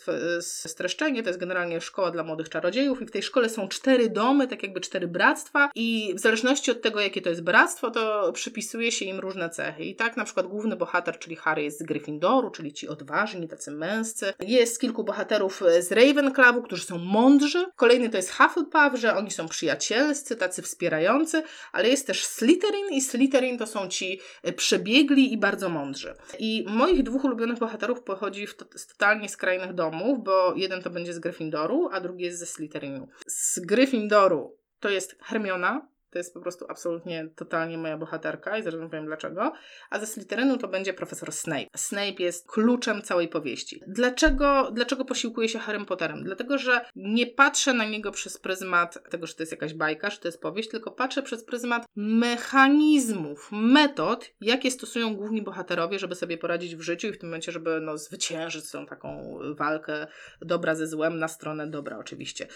[0.41, 4.49] streszczenie, to jest generalnie szkoła dla młodych czarodziejów i w tej szkole są cztery domy,
[4.49, 8.93] tak jakby cztery bractwa i w zależności od tego, jakie to jest bractwo, to przypisuje
[8.93, 9.85] się im różne cechy.
[9.85, 13.71] I tak na przykład główny bohater, czyli Harry jest z Gryffindoru, czyli ci odważni, tacy
[13.71, 14.33] męscy.
[14.41, 17.67] Jest kilku bohaterów z Ravenclawu, którzy są mądrzy.
[17.77, 21.43] Kolejny to jest Hufflepuff, że oni są przyjacielscy, tacy wspierający,
[21.73, 26.15] ale jest też Slytherin i Slytherin to są ci e, przebiegli i bardzo mądrzy.
[26.39, 31.15] I moich dwóch ulubionych bohaterów pochodzi to, z totalnie skrajnych domów, bo jeden to będzie
[31.15, 33.09] z Gryffindoru, a drugi jest ze Slytherinu.
[33.27, 38.81] Z Gryffindoru to jest Hermiona, to jest po prostu absolutnie, totalnie moja bohaterka i zaraz
[38.91, 39.53] powiem dlaczego.
[39.91, 41.67] A ze Slytherinu to będzie profesor Snape.
[41.77, 43.81] Snape jest kluczem całej powieści.
[43.87, 46.25] Dlaczego, dlaczego posiłkuję się Harrym Potterem?
[46.25, 50.19] Dlatego, że nie patrzę na niego przez pryzmat tego, że to jest jakaś bajka, że
[50.19, 56.39] to jest powieść, tylko patrzę przez pryzmat mechanizmów, metod, jakie stosują główni bohaterowie, żeby sobie
[56.39, 60.07] poradzić w życiu i w tym momencie, żeby no, zwyciężyć tą taką walkę
[60.41, 62.47] dobra ze złem na stronę dobra oczywiście.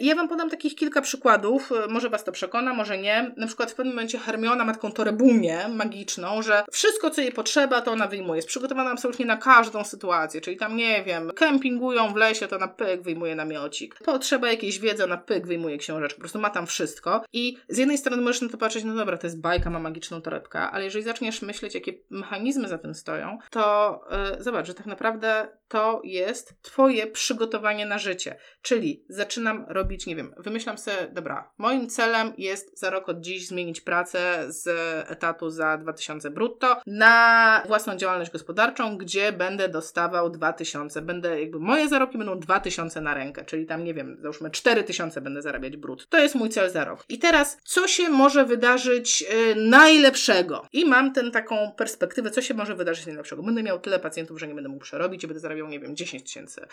[0.00, 3.70] I ja Wam podam takich kilka przykładów, może Was to przekona, może wrażenie, na przykład
[3.70, 8.06] w pewnym momencie Hermiona ma taką torebunię magiczną, że wszystko, co jej potrzeba, to ona
[8.06, 8.38] wyjmuje.
[8.38, 12.68] Jest przygotowana absolutnie na każdą sytuację, czyli tam, nie wiem, kempingują w lesie, to na
[12.68, 13.98] pyk wyjmuje namiocik.
[14.04, 16.16] Potrzeba jakiejś wiedzy, na pyk wyjmuje książeczkę.
[16.16, 17.24] Po prostu ma tam wszystko.
[17.32, 20.22] I z jednej strony możesz na to patrzeć, no dobra, to jest bajka, ma magiczną
[20.22, 24.86] torebkę, ale jeżeli zaczniesz myśleć, jakie mechanizmy za tym stoją, to yy, zobacz, że tak
[24.86, 28.36] naprawdę to jest twoje przygotowanie na życie.
[28.62, 33.46] Czyli zaczynam robić, nie wiem, wymyślam sobie, dobra, moim celem jest za rok od dziś
[33.46, 34.68] zmienić pracę z
[35.10, 41.02] etatu za 2000 brutto na własną działalność gospodarczą, gdzie będę dostawał 2000.
[41.02, 45.42] Będę, jakby moje zarobki będą 2000 na rękę, czyli tam, nie wiem, załóżmy 4000 będę
[45.42, 46.06] zarabiać brutto.
[46.08, 47.04] To jest mój cel za rok.
[47.08, 50.66] I teraz, co się może wydarzyć yy, najlepszego?
[50.72, 53.42] I mam tę taką perspektywę, co się może wydarzyć najlepszego.
[53.42, 56.22] Będę miał tyle pacjentów, że nie będę mógł przerobić i będę zarabiał, nie wiem, 10
[56.22, 56.66] tysięcy.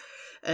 [0.44, 0.50] Yy,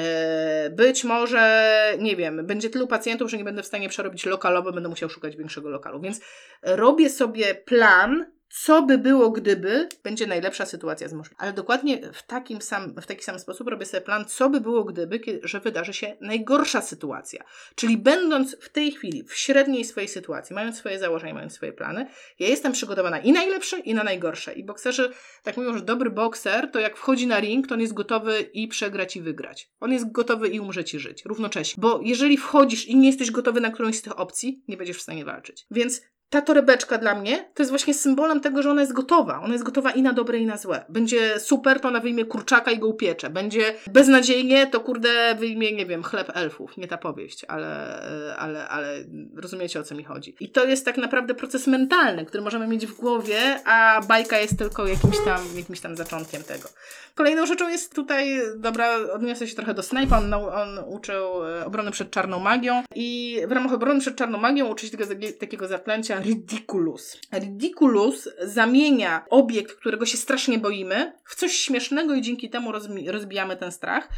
[0.70, 4.90] być może, nie wiem, będzie tylu pacjentów, że nie będę w stanie przerobić lokalowo, będę
[4.90, 6.02] musiał szukać większego lokalu.
[6.02, 6.22] Więc
[6.62, 11.41] robię sobie plan, co by było, gdyby będzie najlepsza sytuacja z możliwa.
[11.43, 14.84] Ale dokładnie w, takim sam, w taki sam sposób robię sobie plan, co by było,
[14.84, 17.43] gdyby, że wydarzy się najgorsza sytuacja.
[17.76, 22.08] Czyli będąc w tej chwili w średniej swojej sytuacji, mając swoje założenia, mając swoje plany,
[22.39, 24.54] ja jestem przygotowana i na najlepsze, i na najgorsze.
[24.54, 25.12] I bokserzy
[25.43, 28.68] tak mówią, że dobry bokser to jak wchodzi na ring, to on jest gotowy i
[28.68, 29.70] przegrać, i wygrać.
[29.80, 31.26] On jest gotowy i umrzeć, i żyć.
[31.26, 31.82] Równocześnie.
[31.82, 35.02] Bo jeżeli wchodzisz i nie jesteś gotowy na którąś z tych opcji, nie będziesz w
[35.02, 35.66] stanie walczyć.
[35.72, 39.41] Więc ta torebeczka dla mnie to jest właśnie symbolem tego, że ona jest gotowa.
[39.41, 40.86] Ona jest gotowa i na dobre, i na złe.
[40.89, 43.30] Będzie super, to ona wyjmie kurczaka i go upiecze.
[43.30, 46.78] Będzie beznadziejnie, to kurde wyjmie, nie wiem, chleb elfów.
[46.78, 48.01] Nie ta powieść, ale,
[48.38, 49.03] ale, ale
[49.36, 50.36] rozumiecie o co mi chodzi.
[50.39, 54.57] I to jest tak naprawdę proces mentalny, który możemy mieć w głowie, a bajka jest
[54.57, 56.69] tylko jakimś tam, jakimś tam zaczątkiem tego.
[57.15, 61.91] Kolejną rzeczą jest tutaj, dobra, odniosę się trochę do Snape'a, on, on uczył e, obrony
[61.91, 66.16] przed czarną magią i w ramach obrony przed czarną magią uczy się tego, takiego zaklęcia
[66.22, 67.20] ridiculous.
[67.34, 72.72] Ridiculous zamienia obiekt, którego się strasznie boimy, w coś śmiesznego i dzięki temu
[73.07, 74.09] rozbijamy ten strach.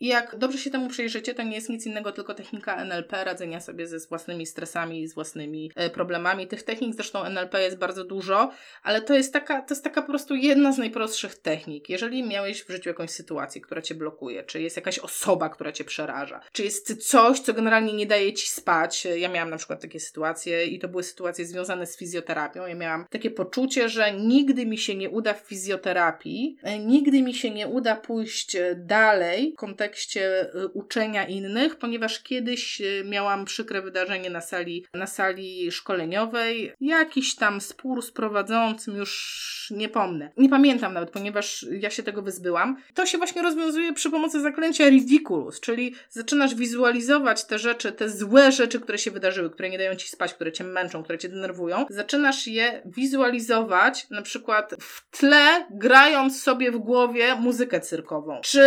[0.00, 3.60] I jak dobrze się temu przejrzycie, to nie jest nic innego, tylko technika NLP, radzenia
[3.60, 6.46] sobie ze własnymi stresami, z własnymi e, problemami.
[6.46, 8.50] Tych technik zresztą NLP jest bardzo dużo,
[8.82, 11.88] ale to jest taka, to jest taka po prostu jedna z najprostszych technik.
[11.88, 15.84] Jeżeli miałeś w życiu jakąś sytuację, która cię blokuje, czy jest jakaś osoba, która cię
[15.84, 19.04] przeraża, czy jest coś, co generalnie nie daje ci spać.
[19.16, 22.66] Ja miałam na przykład takie sytuacje i to były sytuacje związane z fizjoterapią.
[22.66, 27.34] Ja miałam takie poczucie, że nigdy mi się nie uda w fizjoterapii, e, nigdy mi
[27.34, 33.04] się nie uda pójść e, dalej w kontekście kontekście y, uczenia innych, ponieważ kiedyś y,
[33.06, 36.72] miałam przykre wydarzenie na sali, na sali szkoleniowej.
[36.80, 40.30] Jakiś tam spór z prowadzącym, już nie pomnę.
[40.36, 42.76] Nie pamiętam nawet, ponieważ ja się tego wyzbyłam.
[42.94, 48.52] To się właśnie rozwiązuje przy pomocy zaklęcia ridiculous, czyli zaczynasz wizualizować te rzeczy, te złe
[48.52, 51.86] rzeczy, które się wydarzyły, które nie dają ci spać, które cię męczą, które cię denerwują.
[51.90, 58.40] Zaczynasz je wizualizować na przykład w tle, grając sobie w głowie muzykę cyrkową.
[58.42, 58.60] Czy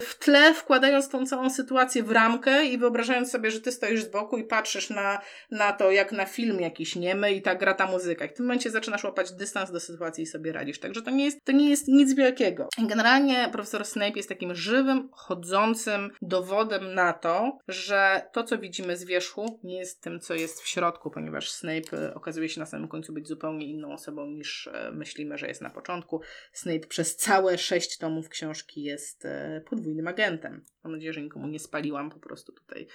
[0.00, 4.08] w tle wkładając tą całą sytuację w ramkę i wyobrażając sobie, że ty stoisz z
[4.08, 5.20] boku i patrzysz na,
[5.50, 8.24] na to, jak na film jakiś niemy i tak gra ta muzyka.
[8.24, 10.80] I w tym momencie zaczynasz łapać dystans do sytuacji i sobie radzisz.
[10.80, 12.68] Także to nie jest, to nie jest nic wielkiego.
[12.78, 19.04] Generalnie profesor Snape jest takim żywym, chodzącym dowodem na to, że to, co widzimy z
[19.04, 22.88] wierzchu, nie jest tym, co jest w środku, ponieważ Snape e, okazuje się na samym
[22.88, 26.20] końcu być zupełnie inną osobą niż e, myślimy, że jest na początku.
[26.52, 30.64] Snape przez całe sześć tomów książki jest e, podwójnym agentem prezentem.
[30.84, 32.86] Mam nadzieję, że nikomu nie spaliłam, po prostu tutaj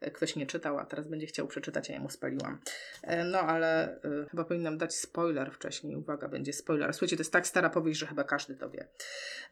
[0.00, 2.60] e, ktoś nie czytał, a teraz będzie chciał przeczytać, a ja mu spaliłam.
[3.02, 5.96] E, no ale y, chyba powinnam dać spoiler wcześniej.
[5.96, 6.92] Uwaga, będzie spoiler.
[6.92, 8.88] Słuchajcie, to jest tak stara powieść, że chyba każdy to wie.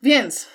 [0.02, 0.48] Więc...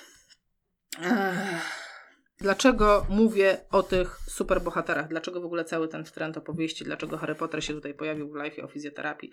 [1.02, 1.91] Ech.
[2.38, 5.08] Dlaczego mówię o tych superbohaterach?
[5.08, 6.84] Dlaczego w ogóle cały ten trend opowieści?
[6.84, 9.30] Dlaczego Harry Potter się tutaj pojawił w live o fizjoterapii?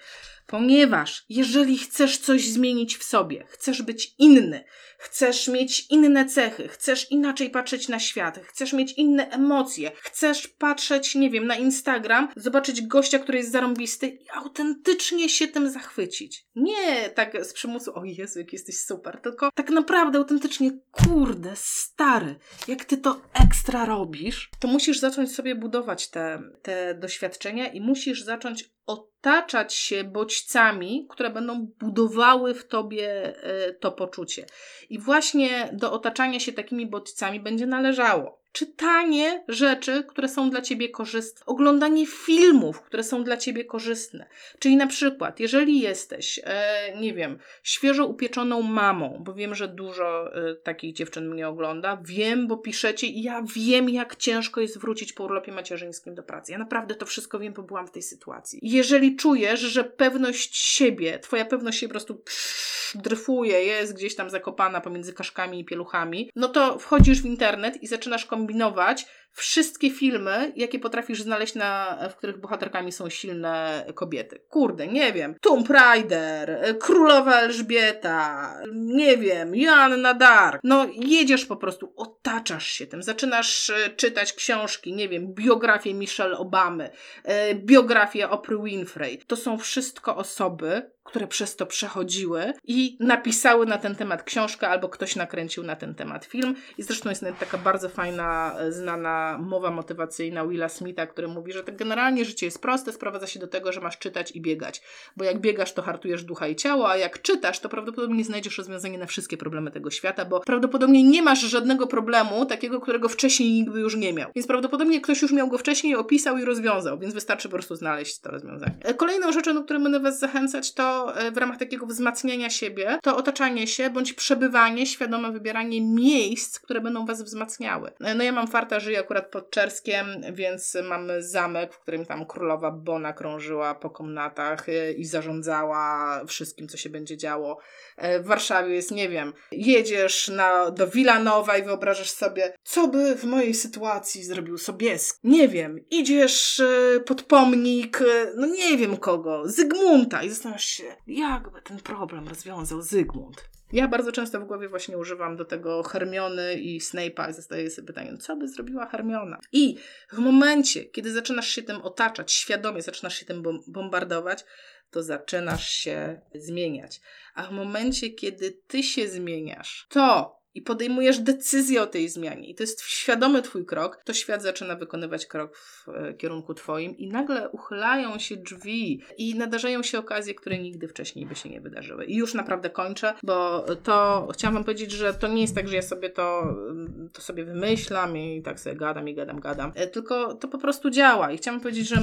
[0.48, 4.64] Ponieważ jeżeli chcesz coś zmienić w sobie, chcesz być inny,
[4.98, 11.16] chcesz mieć inne cechy, chcesz inaczej patrzeć na świat, chcesz mieć inne emocje, chcesz patrzeć,
[11.16, 16.46] nie wiem, na Instagram, zobaczyć gościa, który jest zarąbisty i autentycznie się tym zachwycić.
[16.56, 22.36] Nie tak z przymusu, o Jezu, jak jesteś super, tylko tak naprawdę autentycznie, kurde, stary,
[22.68, 28.24] jak ty to ekstra robisz, to musisz zacząć sobie budować te, te doświadczenia i musisz
[28.24, 34.46] zacząć od otaczać się bodźcami, które będą budowały w tobie e, to poczucie.
[34.90, 40.90] I właśnie do otaczania się takimi bodźcami będzie należało czytanie rzeczy, które są dla ciebie
[40.90, 44.26] korzystne, oglądanie filmów, które są dla ciebie korzystne.
[44.60, 50.36] Czyli na przykład, jeżeli jesteś, e, nie wiem, świeżo upieczoną mamą, bo wiem, że dużo
[50.36, 55.14] e, takich dziewczyn mnie ogląda, wiem, bo piszecie i ja wiem, jak ciężko jest wrócić
[55.14, 56.52] po urlopie macierzyńskim do pracy.
[56.52, 58.60] Ja naprawdę to wszystko wiem, bo byłam w tej sytuacji.
[58.62, 64.30] Jeżeli czujesz, że pewność siebie, twoja pewność się po prostu psz, dryfuje, jest gdzieś tam
[64.30, 70.54] zakopana pomiędzy kaszkami i pieluchami, no to wchodzisz w internet i zaczynasz kombinować wszystkie filmy,
[70.56, 74.40] jakie potrafisz znaleźć, na, w których bohaterkami są silne kobiety.
[74.50, 75.36] Kurde, nie wiem.
[75.42, 80.62] Tomb Raider, Królowa Elżbieta, nie wiem, Joanna Dark.
[80.64, 86.38] No, jedziesz po prostu, otaczasz się tym, zaczynasz e, czytać książki, nie wiem, biografię Michelle
[86.38, 86.90] Obamy,
[87.24, 89.18] e, biografię Oprah Winfrey.
[89.28, 94.90] To są wszystko osoby, które przez to przechodziły i napisały na ten temat książkę, albo
[94.90, 96.56] ktoś nakręcił na ten temat film.
[96.78, 101.76] I zresztą jest taka bardzo fajna, znana mowa motywacyjna Willa Smitha, który mówi, że tak
[101.76, 104.82] generalnie życie jest proste, sprowadza się do tego, że masz czytać i biegać.
[105.18, 108.98] Bo jak biegasz, to hartujesz ducha i ciało, a jak czytasz, to prawdopodobnie znajdziesz rozwiązanie
[108.98, 113.80] na wszystkie problemy tego świata, bo prawdopodobnie nie masz żadnego problemu takiego, którego wcześniej nigdy
[113.80, 114.32] już nie miał.
[114.36, 118.20] Więc prawdopodobnie ktoś już miał go wcześniej, opisał i rozwiązał, więc wystarczy po prostu znaleźć
[118.20, 118.76] to rozwiązanie.
[118.82, 123.00] E, kolejną rzeczą, do której będę Was zachęcać, to e, w ramach takiego wzmacniania siebie,
[123.04, 127.92] to otaczanie się bądź przebywanie, świadome wybieranie miejsc, które będą Was wzmacniały.
[128.00, 132.26] E, no ja mam farta, żyję akurat pod Czerskiem, więc mamy zamek, w którym tam
[132.26, 134.66] królowa Bona krążyła po komnatach
[134.98, 137.60] i zarządzała wszystkim, co się będzie działo.
[137.98, 143.24] W Warszawie jest, nie wiem, jedziesz na, do Wilanowa i wyobrażasz sobie, co by w
[143.24, 145.20] mojej sytuacji zrobił Sobieski.
[145.24, 146.62] Nie wiem, idziesz
[147.06, 148.04] pod pomnik,
[148.36, 153.50] no nie wiem kogo, Zygmunta i zastanawiasz się, jakby ten problem rozwiązał Zygmunt.
[153.74, 157.88] Ja bardzo często w głowie właśnie używam do tego Hermiony i Snape'a i zadaję sobie
[157.88, 159.40] pytanie, co by zrobiła Hermiona?
[159.52, 159.78] I
[160.12, 164.46] w momencie, kiedy zaczynasz się tym otaczać, świadomie zaczynasz się tym bombardować,
[164.92, 167.02] to zaczynasz się zmieniać.
[167.36, 172.56] A w momencie, kiedy ty się zmieniasz, to i podejmujesz decyzję o tej zmianie, i
[172.56, 177.08] to jest świadomy Twój krok, to świat zaczyna wykonywać krok w e, kierunku Twoim, i
[177.08, 182.06] nagle uchylają się drzwi i nadarzają się okazje, które nigdy wcześniej by się nie wydarzyły.
[182.06, 185.76] I już naprawdę kończę, bo to chciałam Wam powiedzieć, że to nie jest tak, że
[185.76, 189.88] ja sobie to, mm, to sobie wymyślam i tak sobie gadam i gadam, gadam, e,
[189.88, 191.32] tylko to po prostu działa.
[191.32, 192.02] I chciałam powiedzieć, że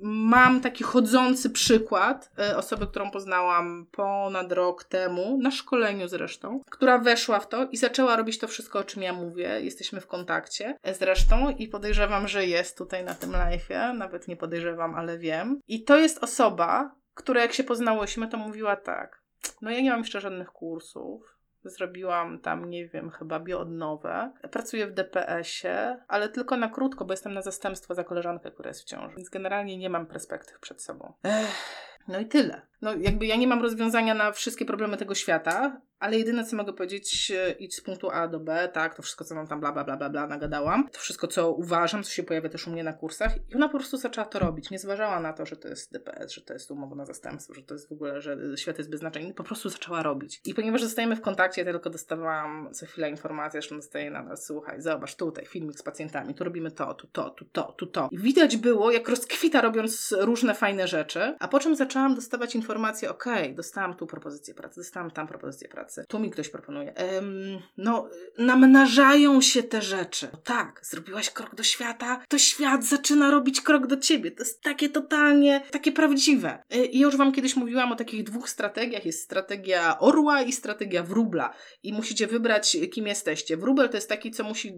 [0.00, 6.98] mam taki chodzący przykład e, osoby, którą poznałam ponad rok temu, na szkoleniu zresztą, która
[6.98, 9.60] weszła w to i zaczęła robić to wszystko, o czym ja mówię.
[9.60, 13.94] Jesteśmy w kontakcie zresztą i podejrzewam, że jest tutaj na tym live'ie.
[13.94, 15.60] Nawet nie podejrzewam, ale wiem.
[15.68, 19.22] I to jest osoba, która jak się poznałyśmy, to mówiła tak.
[19.62, 21.38] No ja nie mam jeszcze żadnych kursów.
[21.64, 24.32] Zrobiłam tam, nie wiem, chyba bioodnowę.
[24.50, 28.80] Pracuję w DPS-ie, ale tylko na krótko, bo jestem na zastępstwo za koleżankę, która jest
[28.80, 29.16] w ciąży.
[29.16, 31.12] Więc generalnie nie mam perspektyw przed sobą.
[31.24, 31.88] Ech.
[32.08, 32.62] No i tyle.
[32.82, 36.72] No jakby ja nie mam rozwiązania na wszystkie problemy tego świata, ale jedyne co mogę
[36.72, 39.72] powiedzieć, e, idź z punktu A do B, tak, to wszystko co mam tam bla
[39.72, 42.84] bla bla bla, bla nagadałam, to wszystko co uważam, co się pojawia też u mnie
[42.84, 44.70] na kursach i ona po prostu zaczęła to robić.
[44.70, 47.62] Nie zważała na to, że to jest DPS, że to jest umowa na zastępstwo, że
[47.62, 50.40] to jest w ogóle, że świat jest bez znaczenia, po prostu zaczęła robić.
[50.44, 54.46] I ponieważ zostajemy w kontakcie, ja tylko dostawałam co chwilę informacje, że dostaję na nas,
[54.46, 58.08] słuchaj, zobacz tutaj, filmik z pacjentami, tu robimy to, tu to, tu to, tu to.
[58.10, 63.10] I widać było, jak rozkwita robiąc różne fajne rzeczy, a po czym zaczęłam dostawać informacje,
[63.10, 66.94] okej, okay, dostałam tu propozycję pracy, dostałam tam propozycję pracy, tu mi ktoś proponuje.
[67.14, 68.08] Um, no,
[68.38, 70.28] namnażają się te rzeczy.
[70.44, 74.30] Tak, zrobiłaś krok do świata, to świat zaczyna robić krok do ciebie.
[74.30, 76.62] To jest takie totalnie, takie prawdziwe.
[76.74, 79.06] Y, I już Wam kiedyś mówiłam o takich dwóch strategiach.
[79.06, 81.54] Jest strategia orła i strategia wróbla.
[81.82, 83.56] I musicie wybrać, kim jesteście.
[83.56, 84.72] Wróbel to jest taki, co musi,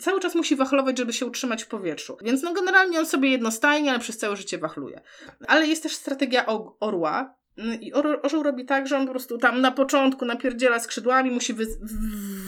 [0.00, 2.16] cały czas musi wachlować, żeby się utrzymać w powietrzu.
[2.22, 5.00] Więc no generalnie on sobie jednostajnie, ale przez całe życie wachluje.
[5.46, 6.46] Ale jest też strategia
[6.80, 7.92] orła, no I
[8.22, 11.66] orzeł robi tak, że on po prostu tam na początku napierdziela skrzydłami, musi wy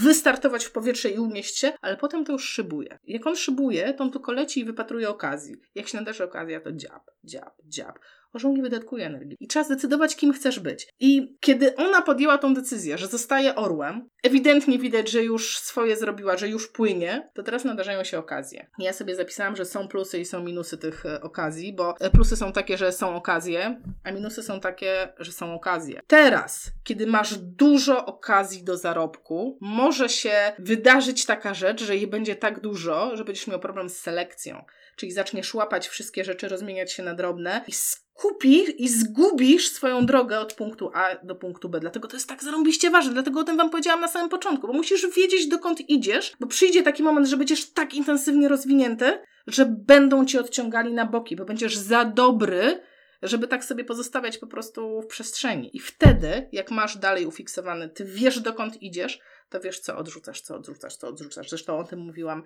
[0.03, 2.99] wystartować w powietrze i unieść się, ale potem to już szybuje.
[3.05, 5.57] Jak on szybuje, to on tylko leci i wypatruje okazji.
[5.75, 7.99] Jak się nadarzy okazja, to dziab, dziab, dziab.
[8.33, 9.37] Orzeł nie wydatkuje energii.
[9.41, 10.89] I trzeba zdecydować, kim chcesz być.
[11.01, 16.37] I kiedy ona podjęła tą decyzję, że zostaje orłem, ewidentnie widać, że już swoje zrobiła,
[16.37, 18.67] że już płynie, to teraz nadarzają się okazje.
[18.79, 22.37] Ja sobie zapisałam, że są plusy i są minusy tych e, okazji, bo e, plusy
[22.37, 26.01] są takie, że są okazje, a minusy są takie, że są okazje.
[26.07, 32.37] Teraz, kiedy masz dużo okazji do zarobku, może się wydarzyć taka rzecz, że jej będzie
[32.37, 34.65] tak dużo, że będziesz miał problem z selekcją.
[34.99, 40.41] Czyli zaczniesz łapać wszystkie rzeczy, rozmieniać się na drobne i skupi i zgubisz swoją drogę
[40.41, 41.81] od punktu A do punktu B.
[41.81, 44.73] Dlatego to jest tak zarąbiście ważne, dlatego o tym Wam powiedziałam na samym początku, bo
[44.73, 50.25] musisz wiedzieć, dokąd idziesz, bo przyjdzie taki moment, że będziesz tak intensywnie rozwinięty, że będą
[50.27, 52.81] Cię odciągali na boki, bo będziesz za dobry,
[53.23, 55.77] żeby tak sobie pozostawiać po prostu w przestrzeni.
[55.77, 60.57] I wtedy, jak masz dalej ufiksowany, ty wiesz dokąd idziesz, to wiesz, co odrzucasz, co
[60.57, 61.49] odrzucasz, co odrzucasz.
[61.49, 62.43] Zresztą o tym mówiłam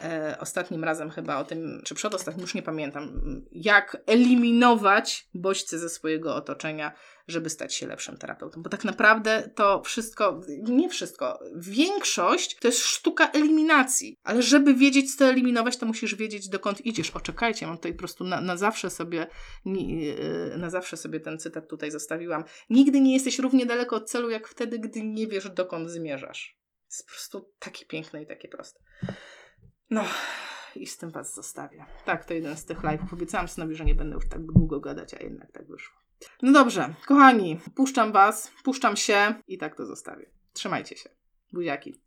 [0.00, 3.20] e, ostatnim razem chyba, o tym, czy przedostatnim, już nie pamiętam,
[3.52, 6.92] jak eliminować bodźce ze swojego otoczenia,
[7.28, 8.62] żeby stać się lepszym terapeutą.
[8.62, 14.16] Bo tak naprawdę to wszystko, nie wszystko, większość to jest sztuka eliminacji.
[14.22, 17.10] Ale żeby wiedzieć, co eliminować, to musisz wiedzieć, dokąd idziesz.
[17.10, 19.26] O, czekajcie, mam tutaj po prostu na, na zawsze sobie,
[19.66, 22.44] e, na zawsze sobie ten cytat tutaj zostawiłam.
[22.70, 26.58] Nigdy nie jesteś równie daleko od celu, jak wtedy, gdy nie wiesz, dokąd zmierzasz.
[26.90, 28.80] Jest po prostu takie piękne i takie proste.
[29.90, 30.04] No,
[30.76, 31.84] i z tym Was zostawię.
[32.04, 33.12] Tak, to jeden z tych live'ów.
[33.14, 36.07] Obiecałam synowi, że nie będę już tak długo gadać, a jednak tak wyszło.
[36.42, 40.30] No dobrze, kochani, puszczam Was, puszczam się i tak to zostawię.
[40.52, 41.08] Trzymajcie się.
[41.52, 42.00] Buziaki.